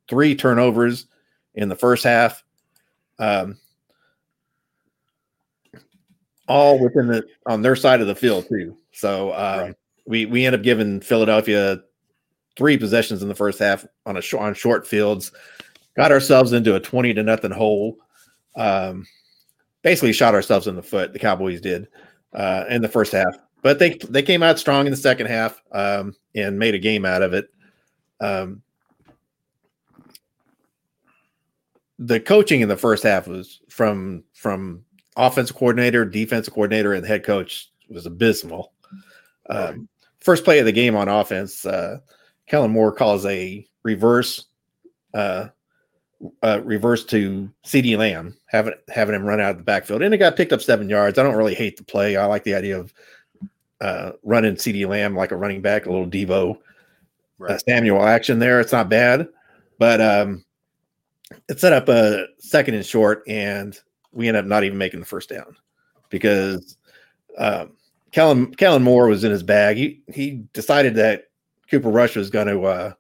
[0.09, 1.07] three turnovers
[1.55, 2.43] in the first half.
[3.19, 3.57] Um
[6.49, 8.77] all within the on their side of the field too.
[8.93, 9.75] So um, right.
[10.07, 11.81] we we end up giving Philadelphia
[12.57, 15.33] three possessions in the first half on a short on short fields.
[15.97, 17.99] Got ourselves into a twenty to nothing hole.
[18.57, 19.07] Um,
[19.83, 21.13] basically shot ourselves in the foot.
[21.13, 21.89] The Cowboys did
[22.35, 25.63] uh, in the first half, but they they came out strong in the second half
[25.73, 27.49] um, and made a game out of it.
[28.23, 28.63] Um,
[31.99, 34.85] the coaching in the first half was from from
[35.17, 38.73] offensive coordinator, defensive coordinator, and head coach was abysmal.
[39.51, 39.89] Um,
[40.21, 41.99] first play of the game on offense, uh,
[42.47, 44.47] Kellen Moore calls a reverse,
[45.15, 45.49] uh,
[46.43, 50.19] uh, reverse to CeeDee Lamb, having having him run out of the backfield, and it
[50.19, 51.19] got picked up seven yards.
[51.19, 52.17] I don't really hate the play.
[52.17, 52.95] I like the idea of
[53.81, 56.07] uh, running CeeDee Lamb like a running back, a little
[57.41, 57.59] Deebo, uh.
[57.59, 58.61] Samuel action there.
[58.61, 59.29] It's not bad,
[59.79, 60.45] but um,
[61.49, 63.79] it set up a second and short, and
[64.13, 65.57] we end up not even making the first down
[66.11, 66.77] because
[67.39, 67.73] um,
[68.13, 69.77] Kellen Kellen Moore was in his bag.
[69.77, 71.25] He he decided that
[71.71, 72.93] Cooper Rush was going to uh,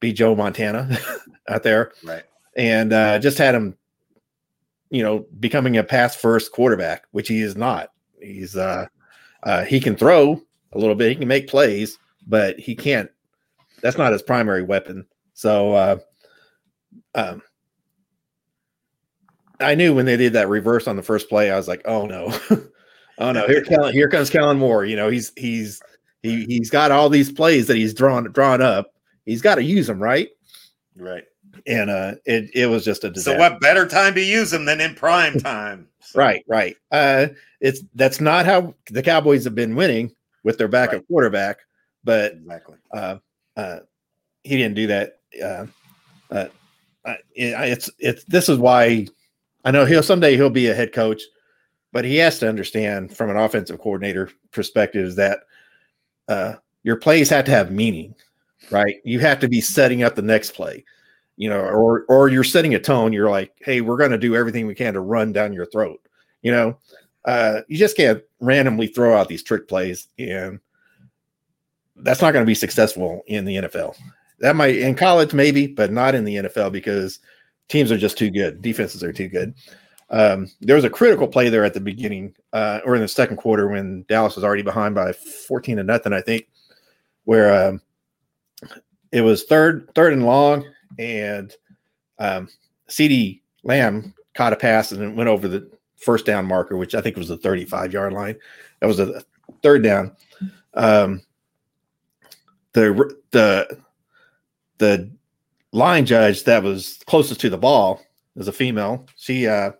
[0.00, 0.98] be Joe Montana
[1.48, 2.24] out there, right?
[2.56, 3.76] And uh, just had him,
[4.90, 7.90] you know, becoming a pass first quarterback, which he is not.
[8.20, 8.86] He's uh,
[9.44, 13.10] uh, he can throw a little bit, he can make plays, but he can't.
[13.80, 15.06] That's not his primary weapon.
[15.34, 15.98] So uh,
[17.14, 17.42] um,
[19.60, 22.06] I knew when they did that reverse on the first play, I was like, oh
[22.06, 22.36] no,
[23.18, 24.84] oh no, here, Kellen, here comes Kellen Moore.
[24.84, 25.80] You know, he's he's
[26.22, 28.92] he he's got all these plays that he's drawn drawn up.
[29.24, 30.28] He's got to use them, right?
[30.96, 31.24] Right.
[31.66, 33.38] And uh, it it was just a disaster.
[33.38, 35.88] So what better time to use them than in prime time?
[36.00, 36.18] So.
[36.18, 36.76] right, right.
[36.90, 37.28] Uh,
[37.60, 40.12] it's that's not how the Cowboys have been winning
[40.44, 41.08] with their backup right.
[41.08, 41.58] quarterback,
[42.04, 42.76] but exactly.
[42.92, 43.16] Uh,
[43.58, 43.80] uh,
[44.44, 45.18] he didn't do that.
[45.42, 45.66] Uh,
[46.30, 46.46] uh,
[47.34, 49.06] it's it's this is why
[49.64, 51.22] I know he'll someday he'll be a head coach,
[51.92, 55.40] but he has to understand from an offensive coordinator perspective that
[56.28, 56.54] uh,
[56.84, 58.14] your plays have to have meaning,
[58.70, 58.96] right?
[59.04, 60.84] You have to be setting up the next play,
[61.36, 63.12] you know, or or you're setting a tone.
[63.12, 66.00] You're like, hey, we're going to do everything we can to run down your throat.
[66.42, 66.78] You know,
[67.24, 70.60] uh, you just can't randomly throw out these trick plays, and
[72.00, 73.96] that's not going to be successful in the NFL.
[74.40, 77.18] That might in college maybe, but not in the NFL because
[77.68, 78.62] teams are just too good.
[78.62, 79.54] Defenses are too good.
[80.10, 83.36] Um, there was a critical play there at the beginning uh, or in the second
[83.36, 86.48] quarter when Dallas was already behind by 14 to nothing, I think,
[87.24, 87.82] where um,
[89.12, 90.64] it was third, third and long,
[90.98, 91.52] and
[92.18, 92.48] um,
[92.88, 97.16] CeeDee Lamb caught a pass and went over the first down marker, which I think
[97.16, 98.36] was the 35 yard line.
[98.80, 99.22] That was a
[99.62, 100.16] third down.
[100.74, 101.22] Um,
[102.78, 103.80] the the
[104.78, 105.10] the
[105.72, 108.00] line judge that was closest to the ball
[108.36, 109.06] is a female.
[109.16, 109.72] She uh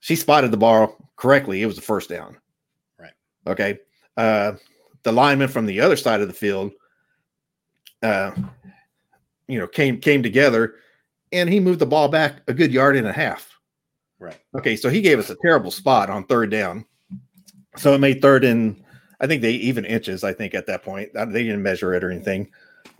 [0.00, 1.62] she spotted the ball correctly.
[1.62, 2.36] It was a first down.
[2.98, 3.12] Right.
[3.46, 3.78] Okay.
[4.16, 4.52] Uh
[5.02, 6.72] the lineman from the other side of the field
[8.02, 8.32] uh
[9.48, 10.74] you know came came together
[11.32, 13.48] and he moved the ball back a good yard and a half.
[14.18, 14.38] Right.
[14.54, 16.84] Okay, so he gave us a terrible spot on third down.
[17.76, 18.84] So it made third and
[19.20, 21.12] I think they even inches, I think, at that point.
[21.12, 22.50] They didn't measure it or anything.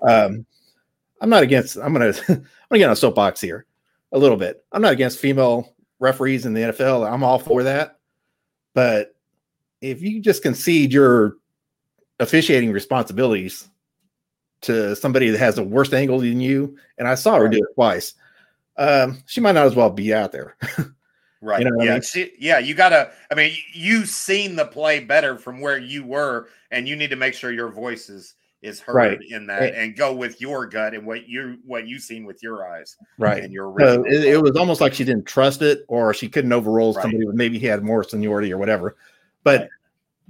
[0.02, 0.44] Um,
[1.20, 3.66] I'm not against, I'm going to, I'm to get on a soapbox here
[4.12, 4.64] a little bit.
[4.72, 7.10] I'm not against female referees in the NFL.
[7.10, 7.98] I'm all for that.
[8.74, 9.14] But
[9.80, 11.36] if you just concede your
[12.18, 13.68] officiating responsibilities
[14.62, 17.74] to somebody that has a worse angle than you, and I saw her do it
[17.74, 18.14] twice,
[18.76, 20.56] um, she might not as well be out there.
[21.42, 21.60] Right.
[21.60, 21.92] You know what I yeah.
[21.94, 22.02] mean?
[22.02, 22.58] See, yeah.
[22.58, 23.10] You gotta.
[23.30, 27.16] I mean, you seen the play better from where you were, and you need to
[27.16, 29.18] make sure your voice is is heard Right.
[29.30, 32.42] in that, And- and go with your gut and what you what you seen with
[32.42, 33.42] your eyes right.
[33.42, 33.74] and your.
[33.80, 37.00] So it, it was almost like she didn't trust it, or she couldn't overrule Right.
[37.02, 37.24] somebody.
[37.32, 38.96] Maybe he had more seniority or whatever.
[39.42, 39.70] But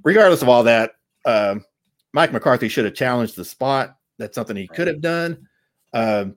[0.04, 0.92] regardless of all that,
[1.24, 1.64] um,
[2.12, 3.96] Mike McCarthy should have challenged the spot.
[4.16, 5.48] That's something he could have done.
[5.92, 6.36] Um,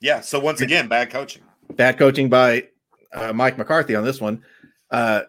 [0.00, 0.20] Yeah.
[0.20, 1.42] So once again, bad coaching.
[1.74, 2.68] bad coaching by
[3.12, 4.42] uh, Mike McCarthy on this one.
[4.90, 5.22] Uh,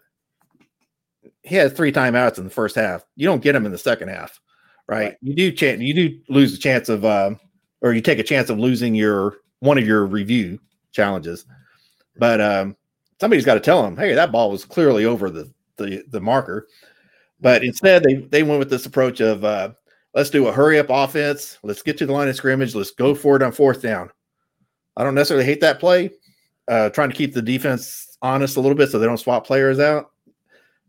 [1.44, 3.06] he had three timeouts in the first half.
[3.16, 4.40] You don't get him in the second half,
[4.88, 4.98] right?
[4.98, 5.18] Right.
[5.22, 7.40] You do chance you do lose a chance of, um,
[7.82, 10.60] or you take a chance of losing your one of your review
[10.92, 11.46] challenges.
[12.18, 12.76] But um,
[13.20, 16.68] somebody's got to tell him, hey, that ball was clearly over the the the marker.
[17.40, 19.72] But instead, they they went with this approach of uh,
[20.14, 21.58] let's do a hurry up offense.
[21.64, 22.76] Let's get to the line of scrimmage.
[22.76, 24.10] Let's go for it on fourth down.
[24.96, 26.12] I don't necessarily hate that play.
[26.68, 29.80] Uh, trying to keep the defense honest a little bit so they don't swap players
[29.80, 30.12] out.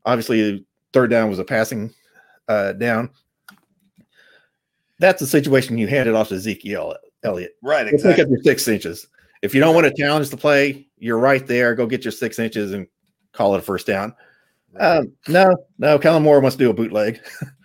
[0.05, 1.93] Obviously, third down was a passing
[2.49, 3.11] uh, down.
[4.99, 7.53] That's the situation you hand it off to Ezekiel Elliott.
[7.63, 7.85] Right.
[7.85, 8.25] Go pick Exactly.
[8.25, 9.07] up your six inches.
[9.43, 11.75] If you don't want to challenge the play, you're right there.
[11.75, 12.87] Go get your six inches and
[13.33, 14.15] call it a first down.
[14.79, 17.21] Um, no, no, Kellen Moore wants to do a bootleg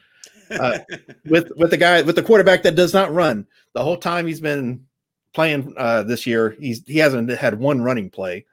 [0.51, 0.79] uh,
[1.25, 3.47] with with the guy with the quarterback that does not run.
[3.73, 4.85] The whole time he's been
[5.33, 8.45] playing uh, this year, he's he hasn't had one running play.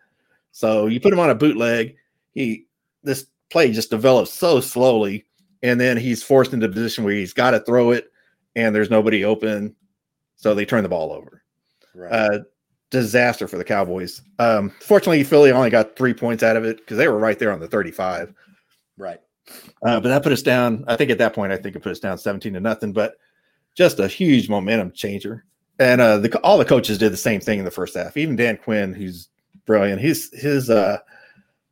[0.52, 1.96] So you put him on a bootleg,
[2.32, 2.66] he
[3.02, 5.24] this play just develops so slowly,
[5.62, 8.10] and then he's forced into a position where he's got to throw it,
[8.56, 9.74] and there's nobody open,
[10.36, 11.42] so they turn the ball over.
[11.94, 12.12] right.
[12.12, 12.38] Uh,
[12.90, 14.20] disaster for the Cowboys.
[14.38, 17.52] Um, fortunately, Philly only got three points out of it because they were right there
[17.52, 18.34] on the 35.
[18.98, 19.20] right.
[19.82, 20.84] Uh, but that put us down.
[20.86, 23.14] I think at that point, I think it put us down 17 to nothing, but
[23.76, 25.44] just a huge momentum changer.
[25.80, 28.16] And uh, the, all the coaches did the same thing in the first half.
[28.16, 29.28] Even Dan Quinn, who's
[29.64, 30.98] brilliant, his his uh,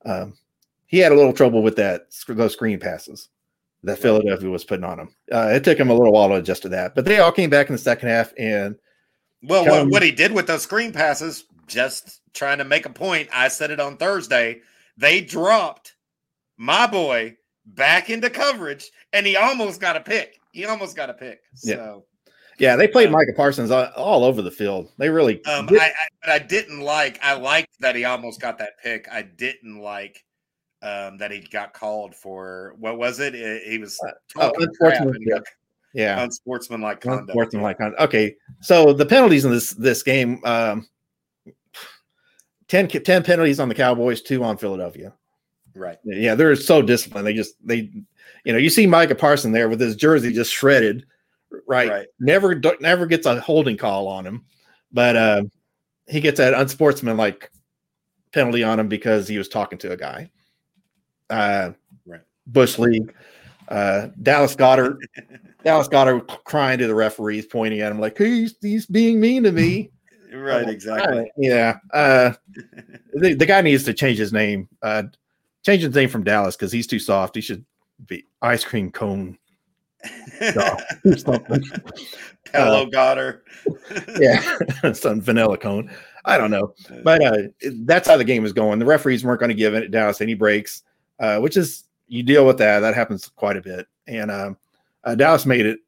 [0.05, 0.37] um,
[0.87, 3.29] he had a little trouble with that those screen passes
[3.85, 5.15] that Philadelphia was putting on him.
[5.31, 7.51] Uh, it took him a little while to adjust to that, but they all came
[7.51, 8.33] back in the second half.
[8.39, 8.77] And
[9.43, 12.91] Well, what, him- what he did with those screen passes, just trying to make a
[12.91, 13.29] point.
[13.33, 14.63] I said it on Thursday.
[14.97, 15.95] They dropped
[16.57, 17.37] my boy
[17.67, 20.41] back into coverage, and he almost got a pick.
[20.53, 21.43] He almost got a pick.
[21.55, 21.99] So, yeah,
[22.59, 24.91] they played Um, Micah Parsons all, all over the field.
[24.99, 27.19] They really um, did- I, I, but I didn't like.
[27.23, 29.09] I liked that he almost got that pick.
[29.11, 30.25] I didn't like
[30.83, 33.35] um, that he got called for what was it?
[33.65, 35.45] He was oh, talking unsportsmanlike.
[35.93, 36.23] yeah.
[36.23, 37.29] unsportsmanlike conduct.
[37.29, 38.01] Unsportsmanlike conduct.
[38.03, 40.87] Okay, so the penalties in this this game, um,
[42.69, 45.13] 10, 10 penalties on the Cowboys, two on Philadelphia.
[45.75, 45.99] Right.
[46.05, 47.27] Yeah, they're so disciplined.
[47.27, 47.91] They just they,
[48.45, 51.07] you know, you see Micah Parson there with his jersey just shredded,
[51.69, 51.89] right?
[51.91, 52.07] Right.
[52.19, 54.45] Never never gets a holding call on him,
[54.93, 55.43] but uh,
[56.09, 57.51] he gets that unsportsmanlike
[58.33, 60.31] penalty on him because he was talking to a guy.
[61.31, 61.73] Uh,
[62.07, 62.23] Right.
[62.47, 63.15] Bush League,
[63.69, 64.97] uh, Dallas Goedert,
[65.65, 69.53] Dallas Goedert crying to the referees, pointing at him like he's he's being mean to
[69.53, 69.91] me.
[70.31, 70.67] Right.
[70.67, 71.21] Oh, Exactly.
[71.21, 71.79] uh, yeah.
[71.91, 72.33] Uh,
[73.15, 74.69] the, the guy needs to change his name.
[74.83, 75.05] Uh,
[75.65, 77.35] change his name from Dallas because he's too soft.
[77.35, 77.65] He should
[78.07, 79.39] be ice cream cone
[80.41, 81.63] or something.
[82.53, 83.41] Hello, Goedert.
[84.21, 85.91] yeah, some vanilla cone.
[86.25, 86.75] I don't know,
[87.05, 87.37] but uh,
[87.85, 88.79] that's how the game was going.
[88.79, 90.83] The referees weren't going to give it Dallas any breaks,
[91.21, 92.81] uh, which is you deal with that.
[92.81, 94.57] That happens quite a bit, and um,
[95.05, 95.79] uh, Dallas made it.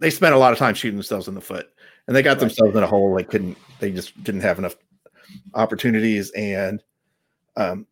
[0.00, 1.70] They spent a lot of time shooting themselves in the foot,
[2.06, 2.40] and they got Right.
[2.40, 3.14] themselves in a hole.
[3.14, 3.56] They couldn't.
[3.80, 4.76] They just didn't have enough
[5.54, 6.82] opportunities and
[7.56, 7.86] um,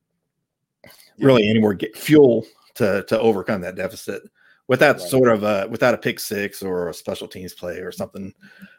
[1.18, 2.44] really any more get fuel
[2.74, 4.22] to to overcome that deficit
[4.68, 5.08] without Right.
[5.08, 8.32] sort of a without a pick six or a special teams play or something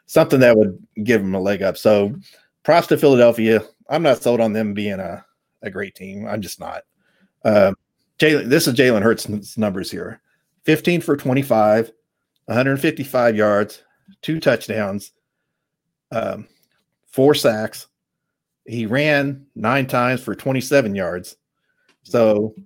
[0.06, 1.76] something that would give them a leg up.
[1.76, 2.14] So
[2.62, 3.62] props to Philadelphia.
[3.88, 5.24] I'm not sold on them being a,
[5.62, 6.26] a great team.
[6.26, 6.82] I'm just not.
[7.44, 7.76] Um,
[8.18, 10.20] Jalen, this is Jalen Hurts' numbers here:
[10.64, 11.92] 15 for 25,
[12.46, 13.82] 155 yards,
[14.22, 15.12] two touchdowns,
[16.10, 16.46] um,
[17.06, 17.88] four sacks,
[18.66, 21.36] he ran nine times for 27 yards.
[22.02, 22.62] So, uh,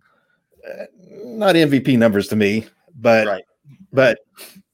[1.25, 2.66] not MVP numbers to me,
[2.97, 3.45] but Right.
[3.93, 4.19] but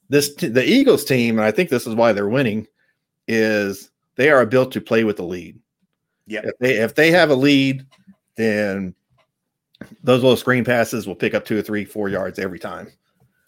[0.09, 2.67] this the Eagles team, and I think this is why they're winning,
[3.29, 5.59] is they are built to play with the lead.
[6.27, 6.41] Yeah.
[6.45, 7.87] If they if they have a lead,
[8.37, 8.95] then
[10.03, 12.89] those little screen passes will pick up two or three, four yards every time.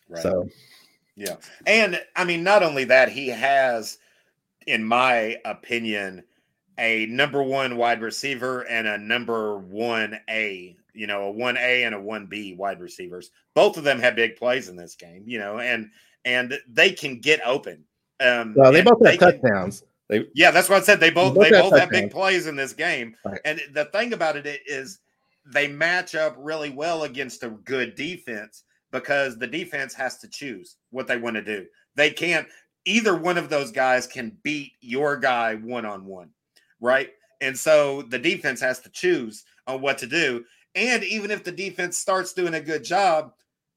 [0.08, 0.22] Right.
[0.22, 0.48] So
[1.14, 1.36] Yeah.
[1.66, 3.98] And I mean, not only that, he has,
[4.66, 6.24] in my opinion,
[6.78, 11.84] a number one wide receiver and a number one A, you know, a one A
[11.84, 13.30] and a one B wide receivers.
[13.54, 15.90] Both of them have big plays in this game, you know, and
[16.24, 17.84] and they can get open.
[18.20, 19.84] Um well, they both have can- touchdowns.
[20.08, 21.00] They yeah, that's what I said.
[21.00, 23.16] They both both they both have big plays in this game.
[23.24, 23.40] Right.
[23.44, 25.00] And the thing about it is
[25.52, 30.76] they match up really well against a good defense because the defense has to choose
[30.90, 31.66] what they want to do.
[31.96, 32.46] They can't
[32.84, 36.30] either one of those guys can beat your guy one on one,
[36.80, 37.10] right?
[37.40, 40.44] And so the defense has to choose on what to do.
[40.76, 43.32] And even if the defense starts doing a good job,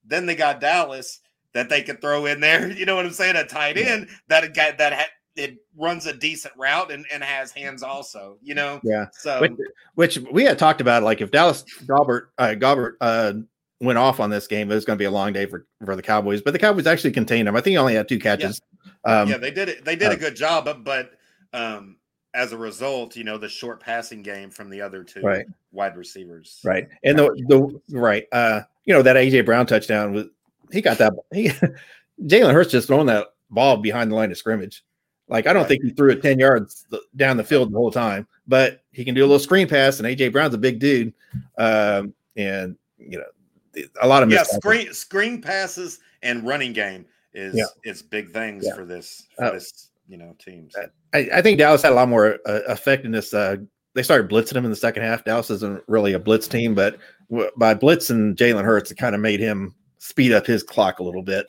[0.05, 1.21] then they got Dallas
[1.53, 2.69] that they could throw in there.
[2.77, 3.35] You know what I'm saying?
[3.35, 3.85] A tight Yeah.
[3.85, 8.37] end that guy that ha- it runs a decent route and, and has hands also.
[8.41, 9.05] You know, yeah.
[9.13, 9.53] so Which,
[9.95, 13.33] which we had talked about, like if Dallas Goedert uh, Goedert uh,
[13.79, 15.95] went off on this game, it was going to be a long day for for
[15.95, 16.41] the Cowboys.
[16.41, 17.55] But the Cowboys actually contained him.
[17.55, 18.61] I think he only had two catches.
[19.05, 19.85] Um, yeah, they did it.
[19.85, 21.11] They did uh, a good job, but, but
[21.53, 21.95] um,
[22.33, 25.45] as a result, you know, the short passing game from the other two Right.
[25.71, 26.59] wide receivers.
[26.63, 26.87] Right.
[27.03, 30.25] And the the right, uh, you know, that AJ Brown touchdown was
[30.71, 31.49] he got that he
[32.23, 34.83] Jalen Hurts just throwing that ball behind the line of scrimmage.
[35.27, 35.69] Like I don't Right.
[35.69, 39.15] think he threw it 10 yards down the field the whole time, but he can
[39.15, 41.13] do a little screen pass, and AJ Brown's a big dude.
[41.57, 47.55] Um, and you know, a lot of Yeah, screen screen passes and running game is
[47.55, 47.65] Yeah.
[47.83, 48.75] is big things Yeah.
[48.75, 50.75] for this for Uh, this you know teams.
[51.13, 53.33] I, I think Dallas had a lot more uh, effectiveness.
[53.33, 53.57] Uh,
[53.93, 55.23] they started blitzing him in the second half.
[55.23, 56.97] Dallas isn't really a blitz team, but
[57.29, 61.03] w- by blitzing Jalen Hurts, it kind of made him speed up his clock a
[61.03, 61.45] little bit.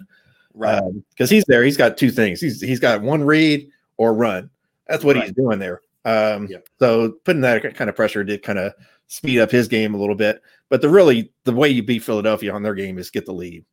[0.54, 0.82] right.
[1.10, 1.62] because he's there.
[1.64, 2.40] He's got two things.
[2.40, 4.50] He's he's got one read or run.
[4.88, 5.80] That's what he's doing there.
[6.04, 6.68] Um, Yep.
[6.78, 8.72] So putting that kind of pressure did kind of
[9.06, 10.40] speed up his game a little bit.
[10.68, 13.64] But the really the way you beat Philadelphia on their game is get the lead.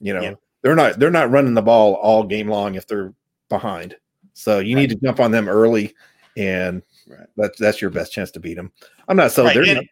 [0.00, 0.34] You know Yeah.
[0.62, 3.12] they're not they're not running the ball all game long if they're
[3.48, 3.94] behind.
[4.36, 5.94] So you need to jump on them early,
[6.36, 7.26] and Right.
[7.36, 8.70] that's that's your best chance to beat them.
[9.08, 9.46] I'm not sold.
[9.48, 9.88] Right, They're and-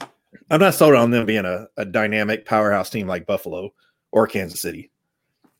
[0.00, 0.12] not-
[0.50, 3.72] I'm not sold on them being a, a dynamic powerhouse team like Buffalo
[4.12, 4.90] or Kansas City.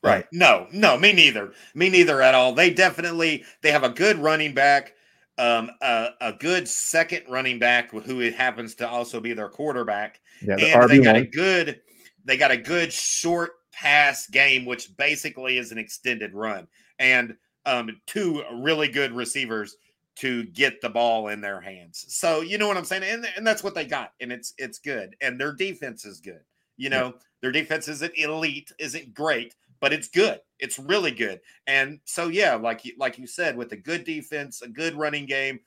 [0.01, 0.25] Right.
[0.31, 1.51] No, no, me neither.
[1.75, 2.53] Me neither at all.
[2.53, 4.93] They definitely they have a good running back,
[5.37, 10.21] um, a, a good second running back who it happens to also be their quarterback,
[10.41, 11.81] Yeah, the and they got a good
[12.23, 16.67] they got a good short pass game, which basically is an extended run,
[16.99, 17.35] and
[17.67, 19.77] um, two really good receivers
[20.17, 22.05] to get the ball in their hands.
[22.09, 24.79] So you know what I'm saying, and and that's what they got, and it's it's
[24.79, 26.41] good, and their defense is good.
[26.77, 30.39] You know, their defense isn't elite, isn't great, but it's good.
[30.59, 31.41] It's really good.
[31.67, 35.25] And so yeah, like you like you said, with a good defense, a good running
[35.27, 35.59] game,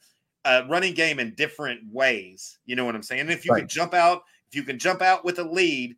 [0.45, 2.59] uh, running game in different ways.
[2.65, 3.23] You know what I'm saying?
[3.23, 3.61] And if you Right.
[3.61, 5.97] can jump out, if you can jump out with a lead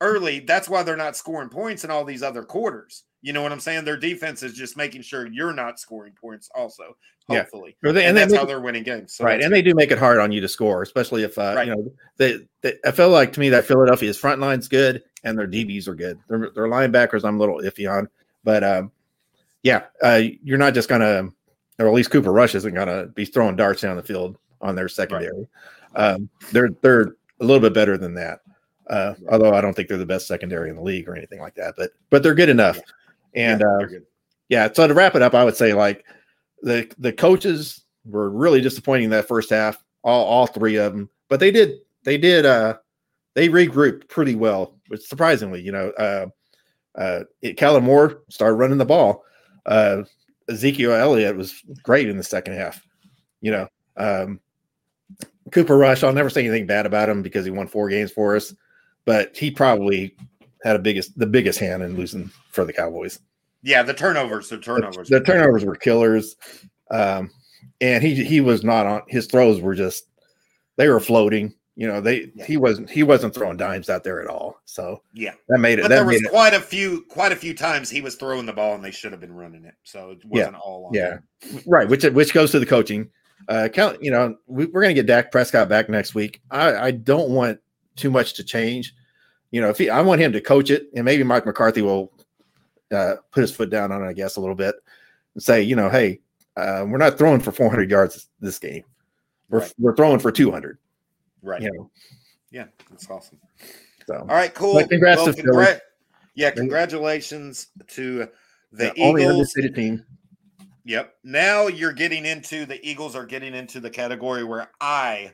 [0.00, 3.04] early, that's why they're not scoring points in all these other quarters.
[3.24, 3.86] You know what I'm saying?
[3.86, 6.94] Their defense is just making sure you're not scoring points, also.
[7.30, 7.38] Yeah.
[7.38, 9.14] Hopefully, Or they- and, and they that's make how they're winning games.
[9.14, 11.54] So right, and they do make it hard on you to score, especially if uh,
[11.56, 11.66] Right.
[11.66, 12.74] you know they, they.
[12.84, 16.18] I feel like to me that Philadelphia's front line's good and their DBs are good.
[16.28, 18.10] Their, their linebackers I'm a little iffy on,
[18.44, 18.92] but um,
[19.62, 21.30] yeah, uh, you're not just gonna,
[21.78, 24.90] or at least Cooper Rush isn't gonna be throwing darts down the field on their
[24.90, 25.48] secondary.
[25.94, 28.40] Um, they're they're a little bit better than that.
[28.90, 31.54] Uh, although I don't think they're the best secondary in the league or anything like
[31.54, 32.78] that, but but they're good enough.
[33.34, 34.00] And yeah, uh,
[34.48, 36.04] yeah, so to wrap it up, I would say like
[36.62, 41.08] the the coaches were really disappointing that first half, all all three of them.
[41.28, 42.76] But they did they did uh
[43.34, 46.26] they regrouped pretty well, which surprisingly, you know, uh
[46.96, 49.24] uh it, Kellen Moore started running the ball.
[49.66, 50.02] Uh
[50.48, 52.86] Ezekiel Elliott was great in the second half.
[53.40, 54.40] You know, um
[55.50, 58.34] Cooper Rush, I'll never say anything bad about him because he won four games for
[58.36, 58.54] us,
[59.04, 60.16] but he probably
[60.64, 63.20] had a biggest the biggest hand in losing for the Cowboys
[63.62, 66.36] Yeah, the turnovers, the turnovers, the turnovers were killers.
[66.90, 67.30] Um,
[67.80, 70.08] and he he was not on his throws were just
[70.76, 71.54] they were floating.
[71.76, 72.44] You know, they Yeah.
[72.44, 74.60] he wasn't he wasn't throwing dimes out there at all.
[74.64, 75.32] So Yeah.
[75.48, 77.52] that made it But that there was made it quite a few, quite a few
[77.54, 79.74] times he was throwing the ball and they should have been running it.
[79.82, 80.28] So it Yeah.
[80.28, 81.18] wasn't all on Yeah.
[81.42, 81.60] him.
[81.66, 83.10] right, which which goes to the coaching.
[83.48, 86.40] Uh count, you know, we, we're gonna get Dak Prescott back next week.
[86.50, 87.58] I, I don't want
[87.96, 88.94] too much to change.
[89.50, 92.12] You know, if he I want him to coach it, and maybe Mike McCarthy will
[92.92, 94.74] uh put his foot down on it, I guess, a little bit
[95.34, 96.20] and say, you know, hey,
[96.56, 98.84] uh, we're not throwing for 400 yards this game.
[99.50, 99.74] We're Right.
[99.78, 100.78] we're throwing for 200.
[101.42, 101.62] Right.
[101.62, 101.90] You know,
[102.50, 103.38] Yeah, that's awesome.
[104.06, 104.84] so All right, cool.
[104.86, 105.66] Congrats to Philly.
[106.34, 108.28] yeah, congratulations to
[108.72, 109.52] the, the Eagles.
[109.52, 110.04] team.
[110.86, 111.14] Yep.
[111.24, 115.32] Now you're getting into the Eagles are getting into the category where I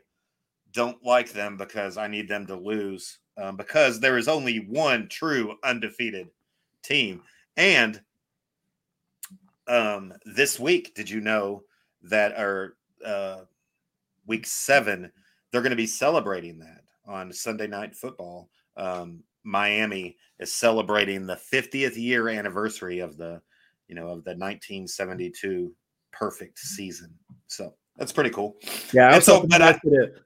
[0.73, 5.09] don't like them because I need them to lose um, because there is only one
[5.09, 6.29] true undefeated
[6.83, 7.23] team.
[7.57, 8.01] And
[9.67, 11.63] um, this week, did you know
[12.03, 13.41] that our uh,
[14.27, 15.11] week seven,
[15.51, 18.49] they're going to be celebrating that on Sunday Night Football.
[18.77, 23.41] Um, Miami is celebrating the 50th year anniversary of the,
[23.89, 25.75] you know, of the 1972
[26.13, 27.13] perfect season.
[27.47, 28.57] So that's pretty cool.
[28.93, 29.81] Yeah, I was, so, hoping but I-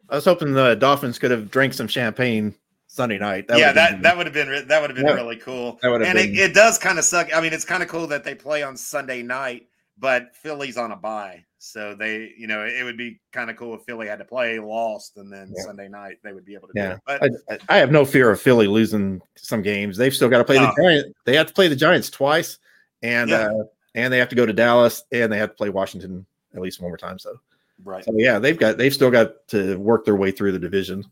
[0.09, 2.55] I was hoping the Dolphins could have drank some champagne
[2.95, 3.47] Sunday night.
[3.53, 5.15] yeah, that that would have been that would have been Yeah.
[5.15, 5.79] really cool.
[5.83, 7.35] That and it, been- it does kind of suck.
[7.35, 9.67] I mean, it's kind of cool that they play on Sunday night,
[9.99, 13.75] but Philly's on a bye, so they, you know, it would be kind of cool
[13.75, 15.65] if Philly had to play, lost, and then Yeah.
[15.65, 16.89] Sunday night they would be able to Yeah.
[16.91, 17.01] do it.
[17.49, 19.97] But I, I- have no fear of Philly losing some games.
[19.97, 21.09] They've still got to play the Giants.
[21.25, 22.59] They have to play the Giants twice,
[23.03, 23.49] and Yeah.
[23.49, 23.65] uh,
[23.97, 26.81] and they have to go to Dallas, and they have to play Washington at least
[26.81, 27.19] one more time.
[27.19, 27.41] So,
[27.85, 31.05] right, so yeah, they've got they've still got to work their way through the division.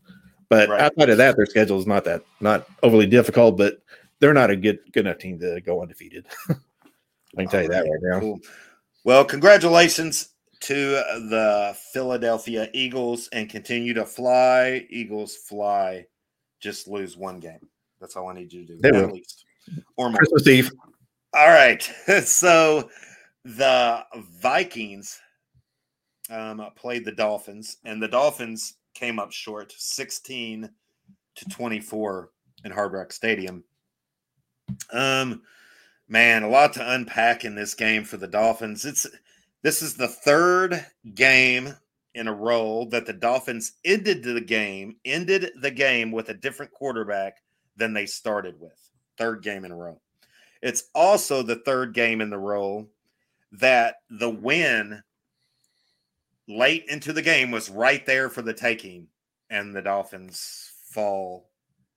[0.53, 0.81] But Right.
[0.81, 3.57] outside of that, their schedule is not that not overly difficult.
[3.57, 3.81] But
[4.19, 6.27] they're not a good good enough team to go undefeated.
[6.49, 8.19] I can tell you that right now.
[8.19, 8.39] Cool.
[9.03, 10.29] Well, congratulations
[10.61, 10.77] to
[11.29, 14.85] the Philadelphia Eagles and continue to fly.
[14.91, 16.05] Eagles fly.
[16.59, 17.67] Just lose one game.
[17.99, 18.79] That's all I need you to do.
[18.79, 19.09] They at will.
[19.15, 19.45] least.
[19.97, 20.19] Or more.
[20.19, 20.71] Christmas Eve.
[21.33, 21.81] All right.
[22.25, 22.89] So
[23.43, 24.05] the
[24.39, 25.19] Vikings
[26.29, 30.69] um, played the Dolphins, and the Dolphins came up short 16
[31.35, 32.29] to 24
[32.65, 33.63] in Hard Rock Stadium.
[34.91, 35.41] Um,
[36.07, 38.85] man, a lot to unpack in this game for the Dolphins.
[38.85, 39.07] It's
[39.61, 40.85] this is the third
[41.15, 41.75] game
[42.15, 46.71] in a row that the Dolphins ended the game, ended the game with a different
[46.71, 47.41] quarterback
[47.75, 48.77] than they started with.
[49.17, 49.99] Third game in a row.
[50.61, 52.87] It's also the third game in the row
[53.53, 55.01] that the win
[56.47, 59.07] late into the game was right there for the taking,
[59.49, 61.49] and the Dolphins fall,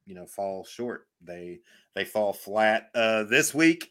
[0.05, 1.07] you know, fall short.
[1.20, 1.61] They
[1.94, 2.90] they fall flat.
[2.94, 3.90] Uh, this week,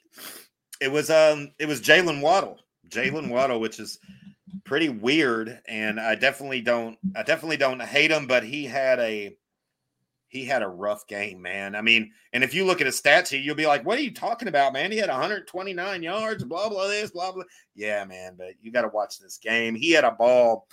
[0.80, 4.00] it was um it was Jaylen Waddle, Jaylen Waddle, which is
[4.64, 9.36] pretty weird, and I definitely don't I definitely don't hate him, but he had a
[10.28, 11.76] he had a rough game, man.
[11.76, 14.02] I mean, and if you look at his stats here, you'll be like, "What are
[14.02, 14.92] you talking about, man?
[14.92, 17.44] He had 129 yards, blah blah this, blah blah."
[17.76, 19.76] Yeah, man, but you got to watch this game.
[19.76, 20.68] He had a ball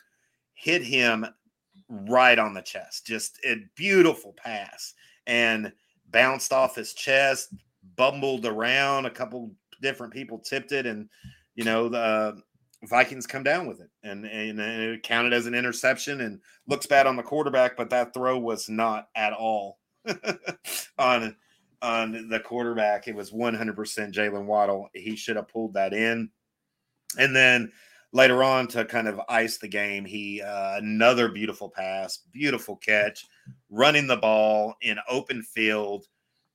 [0.55, 1.26] hit him
[1.88, 4.94] right on the chest, just a beautiful pass,
[5.26, 5.72] and
[6.11, 7.55] bounced off his chest,
[7.96, 9.07] bumbled around.
[9.07, 11.09] A couple different people tipped it, and
[11.55, 12.42] you know the
[12.85, 17.07] Vikings come down with it, and and it counted as an interception, and looks bad
[17.07, 19.78] on the quarterback, but that throw was not at all
[20.99, 21.37] on
[21.83, 23.09] on the quarterback.
[23.09, 23.74] It was 100%
[24.12, 24.89] Jaylen Waddle.
[24.95, 26.30] He should have pulled that in.
[27.18, 27.72] And then
[28.12, 33.26] later on to kind of ice the game, he uh, another beautiful pass, beautiful catch,
[33.68, 36.07] running the ball in open field.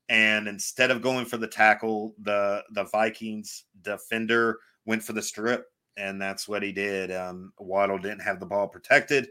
[0.10, 5.66] And instead of going for the tackle, the the Vikings defender went for the strip,
[5.98, 7.12] and that's what he did.
[7.12, 9.30] Um, Waddle didn't have the ball protected.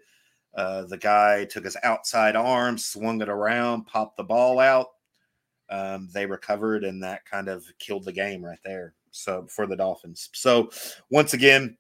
[0.54, 4.88] Uh, the guy took his outside arm, swung it around, popped the ball out.
[5.68, 8.94] Um, they recovered, and that kind of killed the game right there.
[9.10, 10.28] So for the Dolphins.
[10.32, 10.70] So
[11.10, 11.76] once again,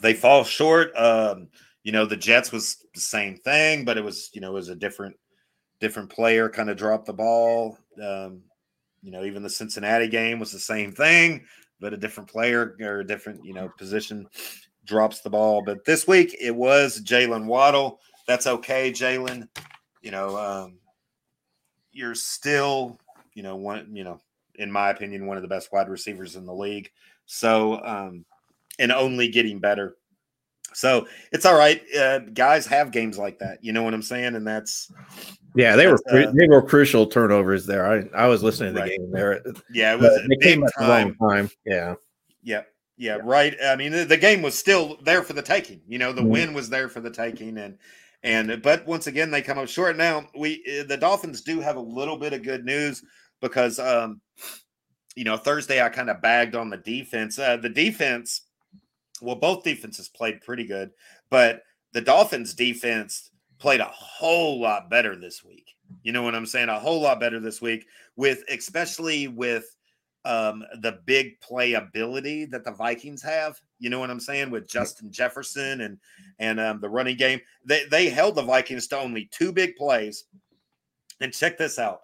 [0.00, 0.96] they fall short.
[0.96, 1.48] Um,
[1.82, 4.68] you know, the Jets was the same thing, but it was you know it was
[4.68, 5.16] a different
[5.80, 7.78] different player kind of dropped the ball.
[8.02, 8.42] Um,
[9.02, 11.44] you know, even the Cincinnati game was the same thing,
[11.80, 14.26] but a different player or a different you know position
[14.84, 15.62] drops the ball.
[15.62, 18.00] But this week it was Jaylen Waddle.
[18.26, 19.48] That's okay, Jaylen.
[20.02, 20.78] You know, um,
[21.92, 22.98] you're still,
[23.34, 24.20] you know, one, you know,
[24.54, 26.90] in my opinion, one of the best wide receivers in the league.
[27.26, 28.24] So, um,
[28.78, 29.96] and only getting better.
[30.74, 31.82] So it's all right.
[31.96, 33.58] Uh, guys have games like that.
[33.62, 34.34] You know what I'm saying?
[34.36, 34.90] And that's,
[35.54, 37.86] Yeah, they were uh, they were crucial turnovers there.
[38.14, 38.98] I, I was listening to the Right.
[38.98, 39.42] game there.
[39.72, 41.16] yeah, it was a big came at the time.
[41.16, 41.50] time.
[41.64, 41.94] Yeah.
[42.42, 42.62] Yeah,
[42.96, 43.56] yeah, right.
[43.62, 45.80] I mean, the, game was still there for the taking.
[45.88, 46.28] You know, the Mhm.
[46.28, 47.78] win was there for the taking, and
[48.22, 49.96] and but once again, they come up short.
[49.96, 53.02] Now we uh, the Dolphins do have a little bit of good news
[53.40, 54.20] because um,
[55.14, 57.38] you know, Thursday I kind of bagged on the defense.
[57.38, 58.42] Uh, the defense,
[59.20, 60.90] well, both defenses played pretty good,
[61.30, 61.62] but
[61.92, 65.74] the Dolphins defense played a whole lot better this week.
[66.02, 66.68] You know what I'm saying?
[66.68, 69.74] A whole lot better this week with especially with
[70.24, 73.58] um, the big playability that the Vikings have.
[73.78, 75.98] You know what I'm saying with Justin Jefferson and
[76.38, 77.40] and um, the running game.
[77.64, 80.24] They they held the Vikings to only two big plays.
[81.20, 82.00] And check this out: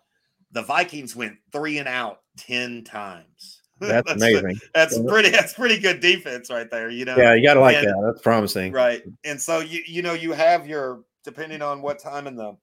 [0.52, 3.60] the Vikings went three and out ten times.
[3.88, 4.60] That's, that's amazing.
[4.74, 5.30] That's pretty.
[5.30, 6.90] That's pretty good defense right there.
[6.90, 7.16] You know.
[7.16, 8.02] Yeah, you got to like and, that.
[8.04, 8.72] That's promising.
[8.72, 12.56] Right, and so you you know you have your depending on what time in the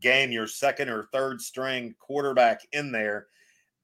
[0.00, 3.26] game your second or third string quarterback in there,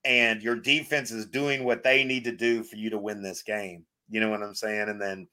[0.05, 3.43] and your defense is doing what they need to do for you to win this
[3.43, 3.85] game.
[4.11, 4.89] You know what I'm saying?
[4.89, 5.27] And then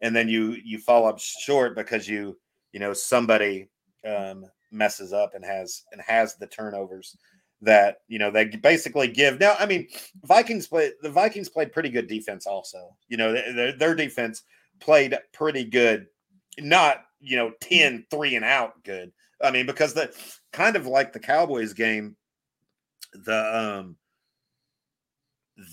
[0.00, 2.38] and then you you fall up short because you
[2.72, 3.68] you know somebody
[4.06, 7.16] um, messes up and has and has the turnovers
[7.62, 9.86] that you know they basically give now i mean
[10.24, 14.44] vikings play the vikings played pretty good defense also you know their, their defense
[14.80, 16.06] played pretty good
[16.58, 19.12] not you know 10 3 and out good.
[19.42, 20.12] I mean because the
[20.52, 22.16] kind of like the cowboys game
[23.12, 23.96] the um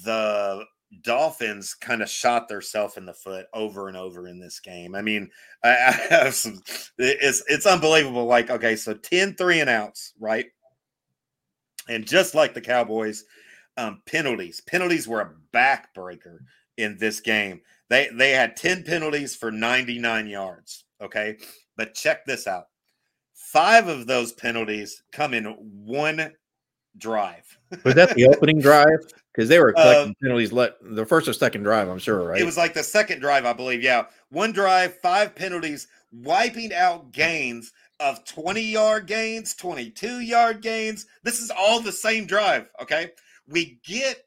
[0.03, 0.63] the
[1.03, 4.95] dolphins kind of shot themselves in the foot over and over in this game.
[4.95, 5.29] I mean
[5.63, 6.61] I, I have some
[6.97, 8.25] it's it's unbelievable.
[8.25, 10.47] Like okay so 10 3 and outs right
[11.89, 13.23] and just like the Cowboys,
[13.77, 14.61] um, penalties.
[14.61, 16.39] Penalties were a backbreaker
[16.77, 17.61] in this game.
[17.89, 20.85] They they had 10 penalties for 99 yards.
[21.01, 21.37] Okay.
[21.75, 22.65] But check this out.
[23.33, 26.33] Five of those penalties come in one
[26.97, 27.57] drive.
[27.83, 28.99] Was that the opening drive?
[29.37, 32.41] Because they were collecting um, penalties let the first or second drive, I'm sure, right?
[32.41, 33.83] It was like the second drive, I believe.
[33.83, 34.05] Yeah.
[34.29, 41.05] One drive, five penalties, wiping out gains of 20 yard gains, 22 yard gains.
[41.23, 42.69] This is all the same drive.
[42.81, 43.11] Okay.
[43.47, 44.23] We get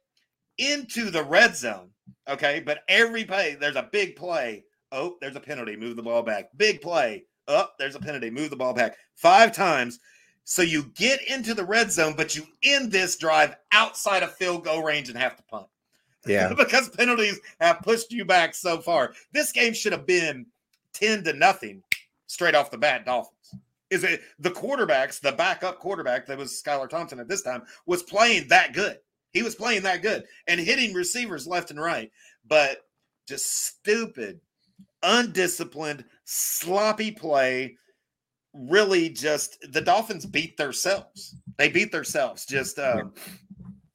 [0.59, 1.91] into the red zone.
[2.29, 2.61] Okay.
[2.65, 4.65] But every play, there's a big play.
[4.93, 5.77] Oh, there's a penalty.
[5.77, 6.51] Move the ball back.
[6.57, 7.25] Big play.
[7.49, 8.31] Oh, there's a penalty.
[8.31, 8.97] Move the ball back.
[9.15, 10.01] Five times.
[10.45, 14.65] So you get into the red zone, but you end this drive outside of field
[14.65, 15.67] goal range and have to punt.
[16.27, 16.53] Yeah.
[16.59, 19.15] because penalties have pushed you back so far.
[19.33, 20.47] This game should have been
[20.95, 21.83] 10 to nothing
[22.27, 23.40] straight off the bat, Dolphins
[23.91, 28.03] is it the quarterbacks, the backup quarterback that was Skylar Thompson at this time was
[28.03, 28.99] playing that good.
[29.33, 32.11] He was playing that good and hitting receivers left and right,
[32.47, 32.79] but
[33.29, 34.41] just stupid,
[35.03, 37.77] undisciplined, sloppy play.
[38.53, 41.37] Really, just the Dolphins beat themselves.
[41.57, 43.15] They beat themselves just, um,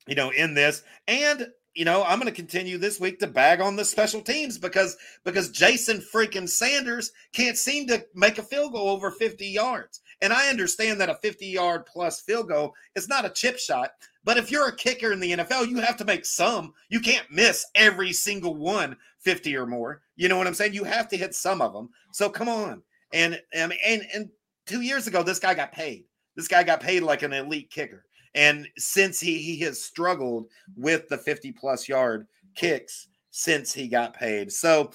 [0.07, 0.83] you know, in this.
[1.09, 4.57] And you know, I'm going to continue this week to bag on the special teams
[4.57, 4.95] because
[5.25, 10.01] because Jason freaking Sanders can't seem to make a field goal over 50 yards.
[10.21, 13.91] And I understand that a 50 yard plus field goal is not a chip shot,
[14.23, 16.73] but if you're a kicker in the NFL, you have to make some.
[16.89, 20.01] You can't miss every single one 50 or more.
[20.15, 20.73] You know what I'm saying?
[20.73, 21.89] You have to hit some of them.
[22.13, 22.83] So come on.
[23.11, 24.29] And and and, and
[24.67, 26.05] 2 years ago this guy got paid.
[26.37, 28.04] This guy got paid like an elite kicker.
[28.35, 34.13] And since he he has struggled with the 50 plus yard kicks since he got
[34.13, 34.51] paid.
[34.51, 34.91] So,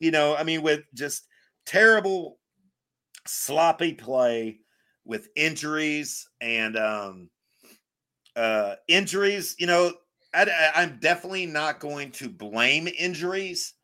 [0.00, 1.26] you know, I mean, with just
[1.66, 2.38] terrible,
[3.26, 4.60] sloppy play
[5.04, 7.30] with injuries and um
[8.36, 9.92] uh injuries, you know,
[10.32, 13.74] I, I'm definitely not going to blame injuries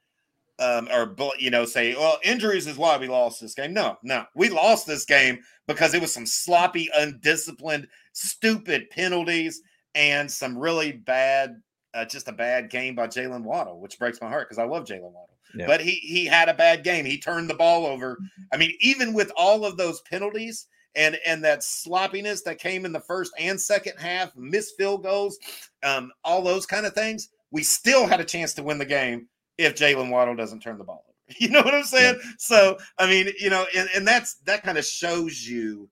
[0.59, 3.73] um, or you know say well injuries is why we lost this game.
[3.73, 4.25] No no.
[4.35, 9.63] We lost this game because it was some sloppy undisciplined stupid penalties
[9.95, 11.61] and some really bad
[11.95, 14.85] uh, just a bad game by Jaylen Waddle which breaks my heart because I love
[14.85, 15.31] Jaylen Waddle.
[15.55, 15.67] Yeah.
[15.67, 17.05] but he he had a bad game.
[17.05, 18.19] He turned the ball over.
[18.53, 22.93] I mean even with all of those penalties and and that sloppiness that came in
[22.93, 25.39] the first and second half missed field goals
[25.83, 29.29] um, all those kind of things we still had a chance to win the game
[29.59, 31.13] if Jaylen Waddle doesn't turn the ball over.
[31.41, 32.21] You know what I'm saying?
[32.23, 32.31] Yeah.
[32.39, 35.89] So, I mean, you know, and, and that's that kind of shows you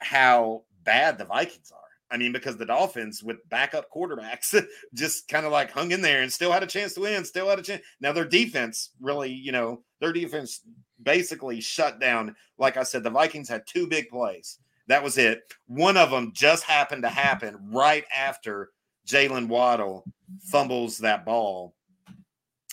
[0.00, 1.78] how bad the Vikings are.
[2.10, 4.60] I mean, because the Dolphins with backup quarterbacks
[4.94, 7.48] just kind of like hung in there and still had a chance to win, still
[7.48, 7.82] had a chance.
[8.00, 10.60] Now their defense really, you know, their defense
[11.02, 12.34] basically shut down.
[12.58, 14.58] Like I said, the Vikings had two big plays.
[14.88, 15.40] That was it.
[15.68, 18.70] One of them just happened to happen right after
[19.06, 20.04] Jalen Waddle
[20.42, 21.74] fumbles that ball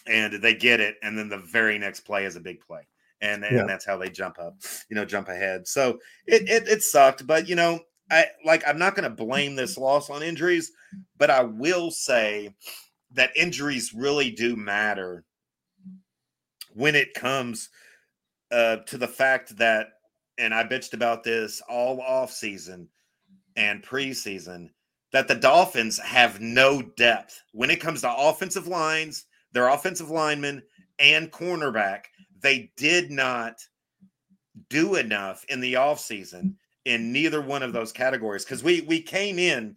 [0.07, 2.87] and they get it, and then the very next play is a big play,
[3.21, 3.65] and and yeah.
[3.65, 4.55] that's how they jump up,
[4.89, 5.67] you know, jump ahead.
[5.67, 7.79] So it it, it sucked, but you know,
[8.11, 10.71] I like I'm not going to blame this loss on injuries,
[11.17, 12.53] but I will say
[13.11, 15.23] that injuries really do matter
[16.73, 17.69] when it comes
[18.51, 19.87] uh, to the fact that,
[20.37, 22.87] and I bitched about this all off season
[23.55, 24.69] and preseason
[25.11, 29.25] that the Dolphins have no depth when it comes to offensive lines
[29.57, 30.61] their offensive lineman
[30.99, 32.01] and cornerback,
[32.41, 33.55] they did not
[34.69, 36.53] do enough in the offseason
[36.85, 39.75] in neither one of those categories because we we came in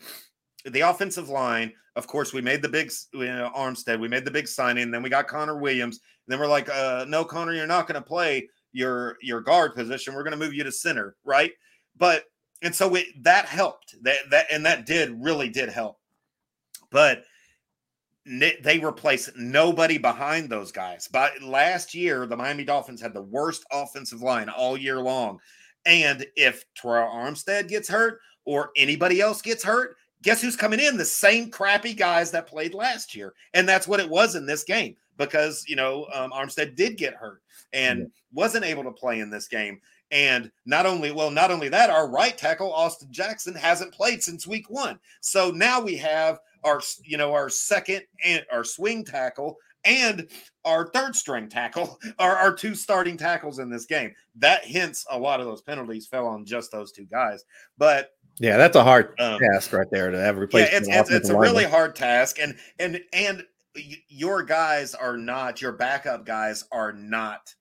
[0.67, 4.31] the offensive line, of course, we made the big you know, Armstead, we made the
[4.31, 6.01] big signing, then we got Connor Williams.
[6.27, 10.13] then we're like, uh, no, Connor, you're not going to play your your guard position.
[10.13, 11.53] We're going to move you to center, right?
[11.97, 12.25] But
[12.61, 13.95] and so it, that helped.
[14.03, 15.99] That that and that did really did help.
[16.91, 17.25] But
[18.27, 21.09] they replace nobody behind those guys.
[21.11, 25.41] But last year, the Miami Dolphins had the worst offensive line all year long.
[25.87, 30.97] And if Terrell Armstead gets hurt or anybody else gets hurt, guess who's coming in?
[30.97, 33.35] The same crappy guys that played last year.
[33.55, 37.15] And that's what it was in this game because, you know, um, Armstead did get
[37.15, 37.43] hurt
[37.73, 38.07] and yeah.
[38.33, 39.81] wasn't able to play in this game.
[40.11, 44.47] And not only, well, not only that, our right tackle, Austin Jackson, hasn't played since
[44.47, 44.99] week one.
[45.21, 50.29] So now we have our, you know, our second and our swing tackle and
[50.65, 54.15] our third string tackle are our two starting tackles in this game.
[54.37, 57.45] That hints a lot of those penalties fell on just those two guys.
[57.79, 60.73] But yeah, that's a hard um, task right there to have replaced.
[60.73, 63.45] Yeah, it's, it's, it's a really hard task, and and and
[64.09, 67.55] your guys are not your backup guys are not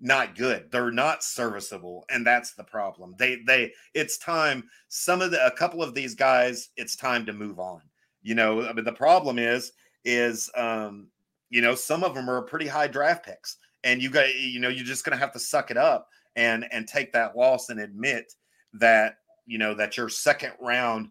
[0.00, 0.70] not good.
[0.70, 3.14] They're not serviceable, and that's the problem.
[3.18, 4.64] They they it's time.
[4.88, 7.80] Some of the a couple of these guys, it's time to move on.
[8.26, 9.70] You know, I mean, the problem is
[10.04, 11.06] is um,
[11.48, 14.68] you know some of them are pretty high draft picks, and you got you know
[14.68, 18.32] you're just gonna have to suck it up and and take that loss and admit
[18.74, 21.10] that you know that your second round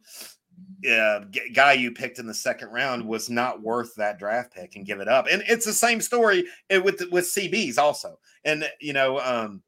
[0.91, 1.21] uh,
[1.53, 4.99] guy you picked in the second round was not worth that draft pick and give
[4.99, 5.25] it up.
[5.31, 8.19] And it's the same story eh, with with CBs also.
[8.43, 9.63] And you know, um,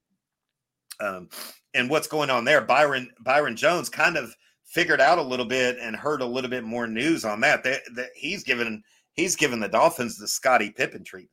[0.99, 1.29] um,
[1.73, 2.59] and what's going on there?
[2.59, 4.35] Byron Byron Jones kind of
[4.67, 7.63] figured out a little bit and heard a little bit more news on that.
[7.63, 11.31] That, that he's given he's given the Dolphins the Scottie Pippen treatment.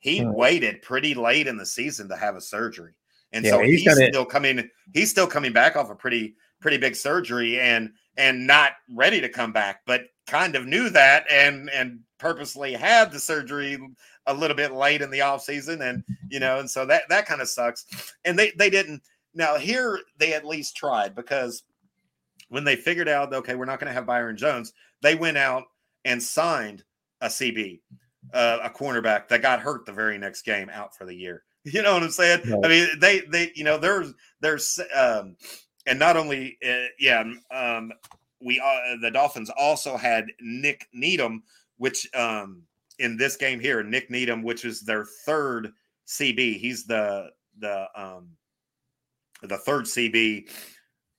[0.00, 0.32] He hmm.
[0.32, 2.92] waited pretty late in the season to have a surgery.
[3.32, 6.76] And yeah, so he's, he's still coming he's still coming back off a pretty pretty
[6.76, 11.70] big surgery and and not ready to come back, but kind of knew that and
[11.70, 13.78] and purposely had the surgery
[14.26, 17.26] a little bit late in the off season and you know and so that that
[17.26, 19.02] kind of sucks and they they didn't
[19.34, 21.62] now here they at least tried because
[22.48, 24.72] when they figured out okay we're not going to have Byron Jones
[25.02, 25.64] they went out
[26.04, 26.84] and signed
[27.20, 27.80] a CB
[28.32, 31.82] uh, a cornerback that got hurt the very next game out for the year you
[31.82, 32.64] know what I'm saying right.
[32.64, 35.36] I mean they they you know there's there's um
[35.86, 37.92] and not only, uh, yeah, um,
[38.40, 41.42] we uh, the Dolphins also had Nik Needham,
[41.76, 42.62] which um,
[42.98, 45.72] in this game here, Nik Needham, which is their third
[46.06, 46.58] CB.
[46.58, 48.30] He's the the um,
[49.42, 50.50] the third CB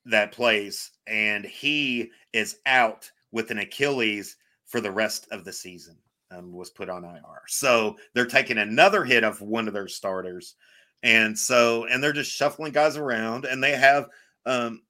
[0.05, 5.97] that plays, and he is out with an Achilles for the rest of the season.
[6.31, 10.55] Um, was put on IR, so they're taking another hit of one of their starters,
[11.03, 14.07] and so and they're just shuffling guys around, and they have
[14.47, 14.81] um,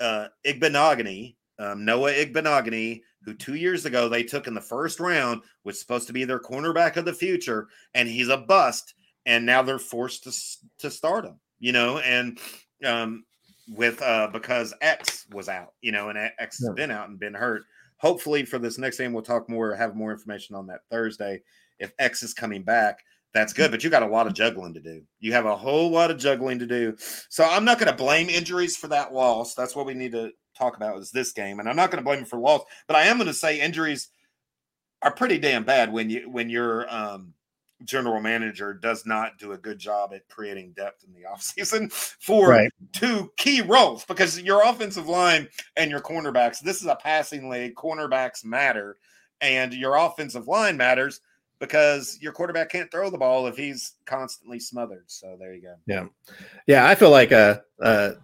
[0.00, 5.42] uh, Igbinoghene, um, Noah Igbinoghene, who two years ago they took in the first round,
[5.64, 8.94] was supposed to be their cornerback of the future, and he's a bust.
[9.26, 10.32] And now they're forced to
[10.78, 12.38] to start him, you know, and
[12.84, 13.24] um,
[13.74, 16.74] with uh, because X was out, you know, and X has yeah.
[16.74, 17.64] been out and been hurt.
[17.98, 21.40] Hopefully, for this next game, we'll talk more, have more information on that Thursday.
[21.78, 22.98] If X is coming back,
[23.32, 25.02] that's good, but you got a lot of juggling to do.
[25.20, 26.94] You have a whole lot of juggling to do.
[27.30, 29.54] So I'm not going to blame injuries for that loss.
[29.54, 32.04] That's what we need to talk about is this game, and I'm not going to
[32.04, 34.08] blame them for loss, but I am going to say injuries
[35.00, 37.32] are pretty damn bad when you when you're um,
[37.84, 42.50] general manager does not do a good job at creating depth in the offseason for
[42.50, 42.70] right.
[42.92, 46.60] two key roles because your offensive line and your cornerbacks.
[46.60, 47.74] This is a passing league.
[47.74, 48.96] Cornerbacks matter,
[49.40, 51.20] and your offensive line matters
[51.62, 55.04] because your quarterback can't throw the ball if he's constantly smothered.
[55.06, 55.74] So there you go.
[55.86, 56.06] Yeah,
[56.66, 56.88] yeah.
[56.88, 58.14] I feel like a, a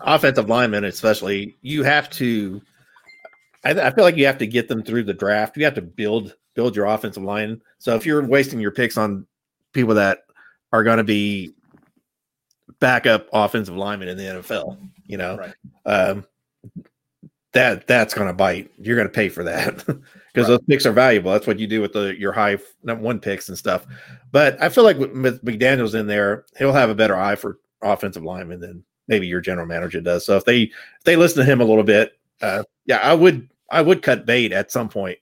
[0.00, 2.62] offensive lineman, especially, you have to.
[3.64, 5.56] I, I, feel like you have to get them through the draft.
[5.58, 7.62] You have to build build your offensive line.
[7.78, 9.26] So if you're wasting your picks on
[9.72, 10.24] people that
[10.72, 11.54] are going to be
[12.80, 15.54] backup offensive linemen in the NFL, you know, right.
[15.84, 16.26] um,
[17.52, 18.70] that that's going to bite.
[18.78, 19.96] You're going to pay for that because
[20.36, 20.46] right.
[20.46, 21.32] those picks are valuable.
[21.32, 23.86] That's what you do with the your high one picks and stuff.
[24.32, 28.24] But I feel like with McDaniel's in there, he'll have a better eye for offensive
[28.24, 30.26] linemen than maybe your general manager does.
[30.26, 33.48] So if they if they listen to him a little bit, uh, yeah, I would
[33.70, 35.18] I would cut bait at some point.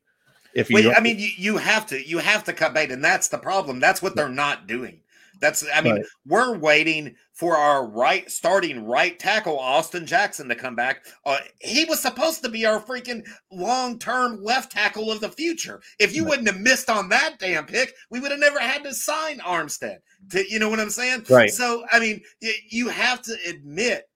[0.55, 3.05] If you, Wait, I mean, you, you have to you have to cut bait, and
[3.05, 3.81] that's the problem.
[3.81, 5.01] That's what they're not doing.
[5.41, 6.05] That's I mean, right.
[6.27, 11.05] we're waiting for our right starting right tackle Austin Jackson to come back.
[11.27, 15.81] Uh, he was supposed to be our freaking long term left tackle of the future.
[15.99, 16.31] If you right.
[16.31, 19.99] wouldn't have missed on that damn pick, we would have never had to sign Armstead.
[20.31, 21.27] To, you know what I'm saying?
[21.29, 21.51] Right.
[21.51, 22.23] So I mean,
[22.69, 24.09] you have to admit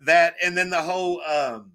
[0.00, 1.20] that, and then the whole.
[1.22, 1.72] Um,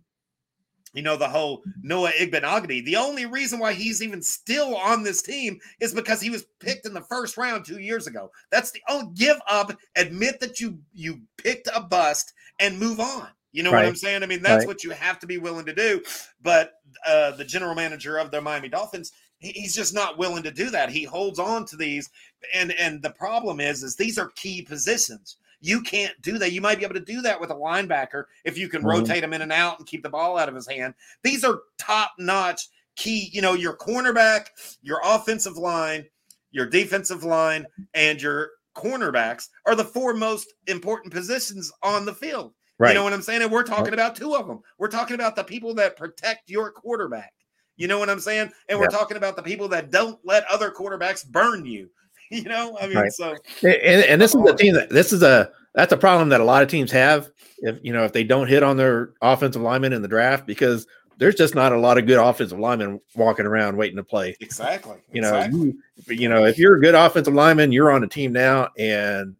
[0.97, 2.83] you know, the whole Noah Igbinoghene.
[2.83, 6.87] The only reason why he's even still on this team is because he was picked
[6.87, 8.31] in the first round two years ago.
[8.49, 13.27] That's the oh, give up, admit that you you picked a bust and move on.
[13.51, 13.83] You know right.
[13.83, 14.23] what I'm saying?
[14.23, 14.67] I mean, that's right.
[14.67, 16.01] what you have to be willing to do.
[16.41, 16.73] But
[17.07, 20.89] uh, the general manager of the Miami Dolphins, he's just not willing to do that.
[20.89, 22.09] He holds on to these,
[22.55, 25.37] and and the problem is, is these are key positions.
[25.59, 26.51] You can't do that.
[26.51, 28.89] You might be able to do that with a linebacker if you can mm-hmm.
[28.89, 30.93] rotate him in and out and keep the ball out of his hand.
[31.23, 34.47] These are top notch key, you know, your cornerback,
[34.81, 36.05] your offensive line,
[36.51, 42.53] your defensive line, and your cornerbacks are the four most important positions on the field.
[42.79, 42.89] Right.
[42.89, 43.41] You know what I'm saying?
[43.41, 44.61] And we're talking about two of them.
[44.77, 47.33] We're talking about the people that protect your quarterback.
[47.75, 48.51] You know what I'm saying?
[48.69, 48.97] And we're yeah.
[48.97, 51.89] talking about the people that don't let other quarterbacks burn you.
[52.31, 53.11] you know, I mean, right.
[53.11, 56.41] so and, and this is a team that this is a that's a problem that
[56.41, 59.61] a lot of teams have if you know if they don't hit on their offensive
[59.61, 63.45] linemen in the draft because there's just not a lot of good offensive linemen walking
[63.45, 64.35] around waiting to play.
[64.39, 64.97] Exactly.
[65.11, 65.75] You know, exactly.
[66.07, 69.35] You, you know, if you're a good offensive lineman, you're on a team now, and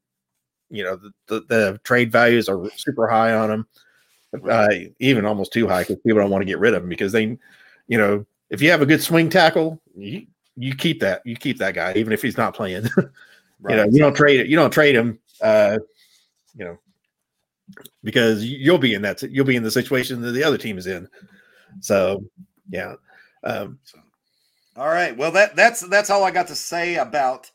[0.69, 3.67] you know the, the, the trade values are super high on them,
[4.49, 4.69] uh,
[4.99, 7.37] even almost too high because people don't want to get rid of them because they,
[7.87, 10.25] you know, if you have a good swing tackle, you,
[10.57, 12.83] you keep that you keep that guy even if he's not playing.
[13.61, 13.71] right.
[13.71, 14.47] You know, you don't trade it.
[14.47, 15.19] You don't trade him.
[15.41, 15.77] Uh,
[16.55, 16.77] you know,
[18.03, 19.21] because you'll be in that.
[19.23, 21.07] You'll be in the situation that the other team is in.
[21.79, 22.23] So,
[22.69, 22.95] yeah.
[23.43, 23.79] Um,
[24.75, 25.15] all right.
[25.15, 27.51] Well, that that's that's all I got to say about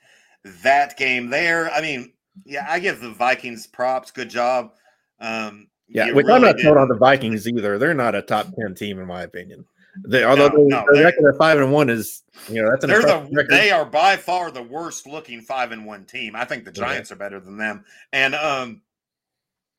[0.63, 1.71] that game there.
[1.71, 2.13] I mean,
[2.45, 4.11] yeah, I give the Vikings props.
[4.11, 4.73] Good job.
[5.21, 7.79] Um, yeah, which really I'm not throwing on the Vikings either.
[7.79, 9.65] They're not a top ten team in my opinion.
[10.05, 13.03] They, although no, no, record of five and one is, you know, that's an they're
[13.03, 16.34] the, they are by far the worst looking five and one team.
[16.34, 17.84] I think the Giants are better than them.
[18.12, 18.80] And um,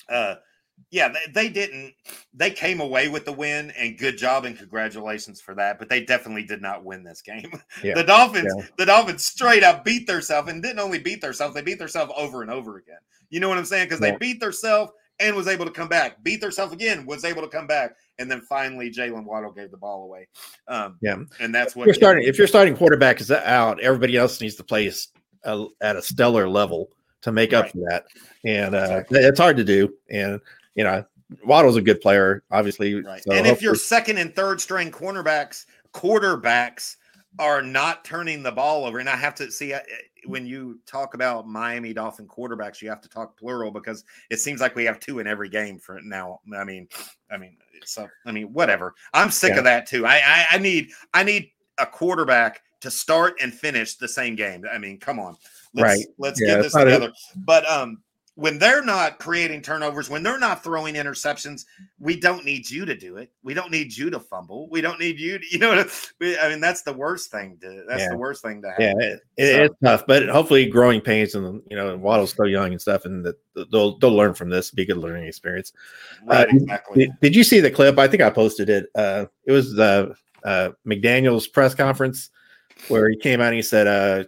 [0.08, 0.36] uh,
[0.92, 1.96] yeah, they, they, didn't.
[2.34, 5.80] They came away with the win, and good job and congratulations for that.
[5.80, 7.52] But they definitely did not win this game.
[7.84, 7.96] Yeah.
[7.96, 8.66] The Dolphins, yeah.
[8.78, 12.44] the Dolphins, straight up beat themselves, and didn't only beat themselves, they beat themselves over
[12.44, 13.00] and over again.
[13.30, 13.88] You know what I'm saying?
[13.88, 16.24] Because they beat themselves and was able to come back.
[16.24, 19.78] Beat themselves again, was able to come back, and then finally Jaylen Waddle gave the
[19.78, 20.28] ball away.
[20.68, 22.28] Um, yeah, and that's what you're starting.
[22.28, 24.92] If you're starting quarterback is out, everybody else needs to play
[25.46, 26.90] a, at a stellar level
[27.22, 27.66] to make right.
[27.66, 28.06] up for that,
[28.46, 29.20] and uh, exactly.
[29.20, 29.94] it's hard to do.
[30.10, 30.40] And
[30.76, 31.06] you know,
[31.46, 32.96] Waddle's a good player, obviously.
[32.96, 33.24] Right.
[33.24, 36.98] So and if your second and third string cornerbacks, quarterbacks
[37.40, 39.74] are not turning the ball over, and I have to see
[40.26, 44.62] when you talk about Miami Dolphin quarterbacks, you have to talk plural because it seems
[44.62, 46.40] like we have two in every game for now.
[46.56, 46.88] I mean,
[47.32, 48.94] I mean, so I mean, whatever.
[49.14, 49.60] I'm sick yeah.
[49.60, 50.06] of that too.
[50.06, 54.66] I, I I need I need a quarterback to start and finish the same game.
[54.72, 55.38] I mean, come on.
[55.74, 56.06] Let's, right.
[56.18, 57.12] Let's yeah, get this together.
[57.46, 58.04] But um,
[58.36, 61.66] when they're not creating turnovers, when they're not throwing interceptions,
[62.00, 63.32] we don't need you to do it.
[63.44, 64.68] We don't need you to fumble.
[64.70, 65.86] We don't need you to, you know,
[66.22, 68.10] I mean, that's the worst thing to, that's yeah.
[68.10, 68.80] the worst thing to have.
[68.80, 72.72] Yeah, it, so, it's tough, but hopefully growing pains and, you know, Waddle's still young
[72.72, 73.36] and stuff, and that
[73.72, 75.72] they'll, they'll learn from this, be a good learning experience.
[76.26, 77.06] Right, uh, exactly.
[77.06, 78.00] Did, did, you see the clip?
[78.00, 78.88] I think I posted it.
[78.96, 82.32] Uh, it was the uh, McDaniel's press conference
[82.88, 84.24] where he came out and he said, uh,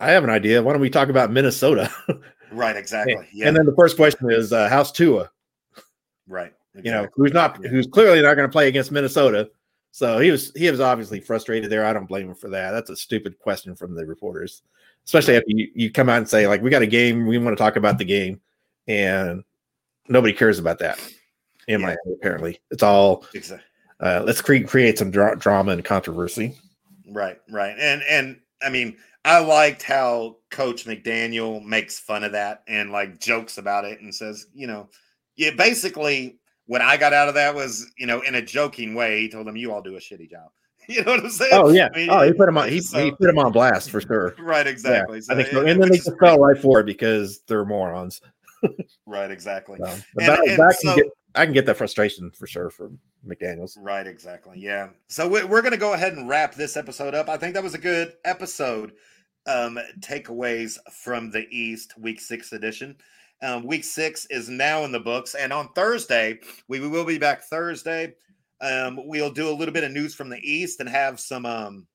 [0.00, 0.62] I have an idea.
[0.62, 1.90] Why don't we talk about Minnesota?
[2.54, 3.14] Right, exactly.
[3.14, 3.48] And, yeah.
[3.48, 5.30] and then the first question is, uh, how's Tua?
[6.26, 6.52] Right.
[6.74, 6.90] Exactly.
[6.90, 9.50] You know, who's not, who's clearly not going to play against Minnesota.
[9.90, 11.84] So he was, he was obviously frustrated there.
[11.84, 12.72] I don't blame him for that.
[12.72, 14.62] That's a stupid question from the reporters,
[15.04, 17.56] especially if you, you come out and say like, we got a game, we want
[17.56, 18.40] to talk about the game,
[18.88, 19.44] and
[20.08, 20.98] nobody cares about that.
[21.66, 21.86] In yeah.
[21.86, 23.64] my apparently, it's all exactly.
[23.98, 26.54] Uh, let's create create some dra- drama and controversy.
[27.08, 32.62] Right, right, and and I mean, I liked how Coach McDaniel makes fun of that
[32.68, 34.90] and like jokes about it and says, you know,
[35.36, 39.20] yeah, basically what I got out of that was, you know, in a joking way,
[39.20, 40.48] he told them, "You all do a shitty job."
[40.86, 41.50] You know what I'm saying?
[41.54, 41.88] Oh yeah.
[41.94, 42.68] I mean, oh, he put him on.
[42.68, 44.34] He, so, he put him on blast for sure.
[44.38, 44.66] Right.
[44.66, 45.16] Exactly.
[45.16, 45.60] Yeah, so, I think so.
[45.60, 48.20] And, and then they just fell right for it because they're morons.
[49.06, 49.30] right.
[49.30, 49.78] Exactly.
[49.78, 51.06] So, and, that, and that so, get,
[51.36, 53.78] I can get that frustration for sure from McDaniel's.
[53.80, 54.06] Right.
[54.06, 54.58] Exactly.
[54.58, 54.90] Yeah.
[55.08, 57.30] So we're going to go ahead and wrap this episode up.
[57.30, 58.92] I think that was a good episode
[59.46, 62.96] um, takeaways from the East Week Six edition.
[63.42, 66.38] Um, week six is now in the books, and on Thursday
[66.68, 68.14] we, will be back Thursday.
[68.60, 71.86] Um, we'll do a little bit of news from the East and have some um,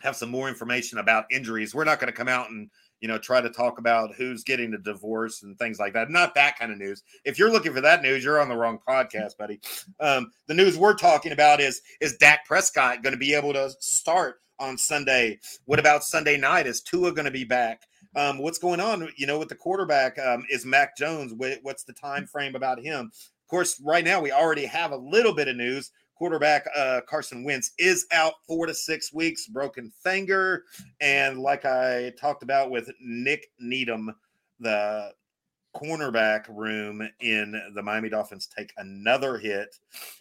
[0.00, 1.74] have some more information about injuries.
[1.74, 4.72] We're not going to come out and you know try to talk about who's getting
[4.72, 6.10] a divorce and things like that.
[6.10, 7.02] Not that kind of news.
[7.26, 9.60] If you're looking for that news, you're on the wrong podcast, buddy.
[10.00, 13.70] Um, the news we're talking about is is Dak Prescott going to be able to
[13.80, 15.38] start on Sunday?
[15.64, 16.66] What about Sunday night?
[16.66, 17.82] Is Tua going to be back?
[18.14, 19.08] Um, what's going on?
[19.16, 21.32] You know, with the quarterback, um, is Mac Jones?
[21.62, 23.10] What's the time frame about him?
[23.14, 25.92] Of course, right now we already have a little bit of news.
[26.16, 30.64] quarterback uh, Carson Wentz is out four to six weeks, broken finger.
[31.00, 34.14] And like I talked about with Nik Needham,
[34.60, 35.12] the
[35.76, 39.76] cornerback room in the Miami Dolphins take another hit,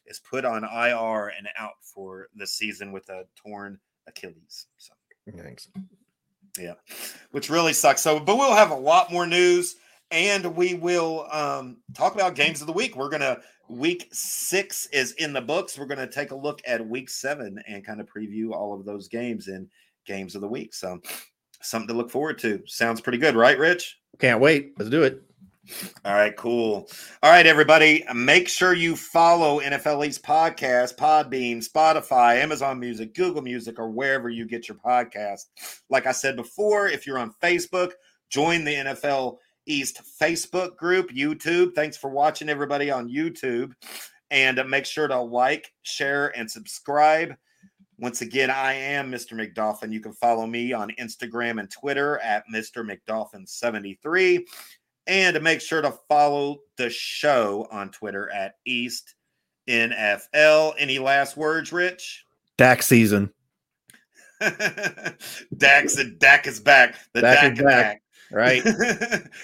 [0.05, 4.67] is put on IR and out for the season with a torn Achilles.
[4.77, 4.93] So.
[5.37, 5.69] Thanks.
[6.59, 6.75] Yeah,
[7.31, 8.01] which really sucks.
[8.01, 9.75] So, but we'll have a lot more news
[10.11, 12.95] and we will um, talk about games of the week.
[12.95, 15.77] We're gonna week six is in the books.
[15.77, 19.07] We're gonna take a look at week seven and kind of preview all of those
[19.07, 19.67] games in
[20.05, 20.73] games of the week.
[20.73, 21.01] So
[21.61, 22.61] something to look forward to.
[22.67, 23.97] Sounds pretty good, right, Rich?
[24.19, 24.73] Can't wait.
[24.77, 25.21] Let's do it.
[26.03, 26.87] All right, cool.
[27.23, 33.41] All right, everybody, make sure you follow NFL East podcast, Podbean, Spotify, Amazon Music, Google
[33.41, 35.45] Music, or wherever you get your podcast.
[35.89, 37.91] Like I said before, if you're on Facebook,
[38.29, 41.73] join the NFL East Facebook group, YouTube.
[41.73, 43.73] Thanks for watching, everybody on YouTube.
[44.31, 47.35] And uh, make sure to like, share, and subscribe.
[47.97, 49.33] Once again, I am Mr.
[49.33, 49.93] McDolphin.
[49.93, 52.85] You can follow me on Instagram and Twitter at Mr.
[52.85, 54.43] McDolphin73.
[55.07, 59.15] And to make sure to follow the show on Twitter at East
[59.69, 60.73] NFL.
[60.77, 62.25] Any last words, Rich?
[62.57, 63.31] Dak season.
[65.57, 66.95] Dak's Dak is back.
[67.13, 67.83] The Dak, Dak is back.
[67.83, 68.01] back
[68.31, 68.63] right?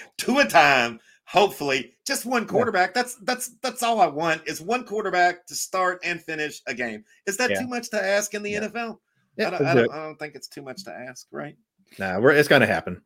[0.18, 1.00] Tua time.
[1.24, 2.90] Hopefully, just one quarterback.
[2.90, 3.02] Yeah.
[3.02, 7.04] That's that's that's all I want is one quarterback to start and finish a game.
[7.26, 7.60] Is that yeah.
[7.60, 8.68] too much to ask in the yeah.
[8.68, 8.98] NFL?
[9.38, 11.56] I don't, I, don't, I, don't, think it's too much to ask, right?
[11.98, 13.00] Nah, we're, it's going to happen.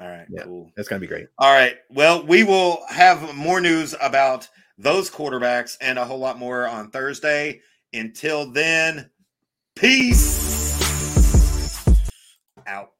[0.00, 0.70] All right, cool.
[0.76, 1.26] It's going to be great.
[1.38, 1.76] All right.
[1.90, 6.90] Well, we will have more news about those quarterbacks and a whole lot more on
[6.90, 7.60] Thursday.
[7.92, 9.10] Until then,
[9.74, 10.38] peace
[12.66, 12.92] out.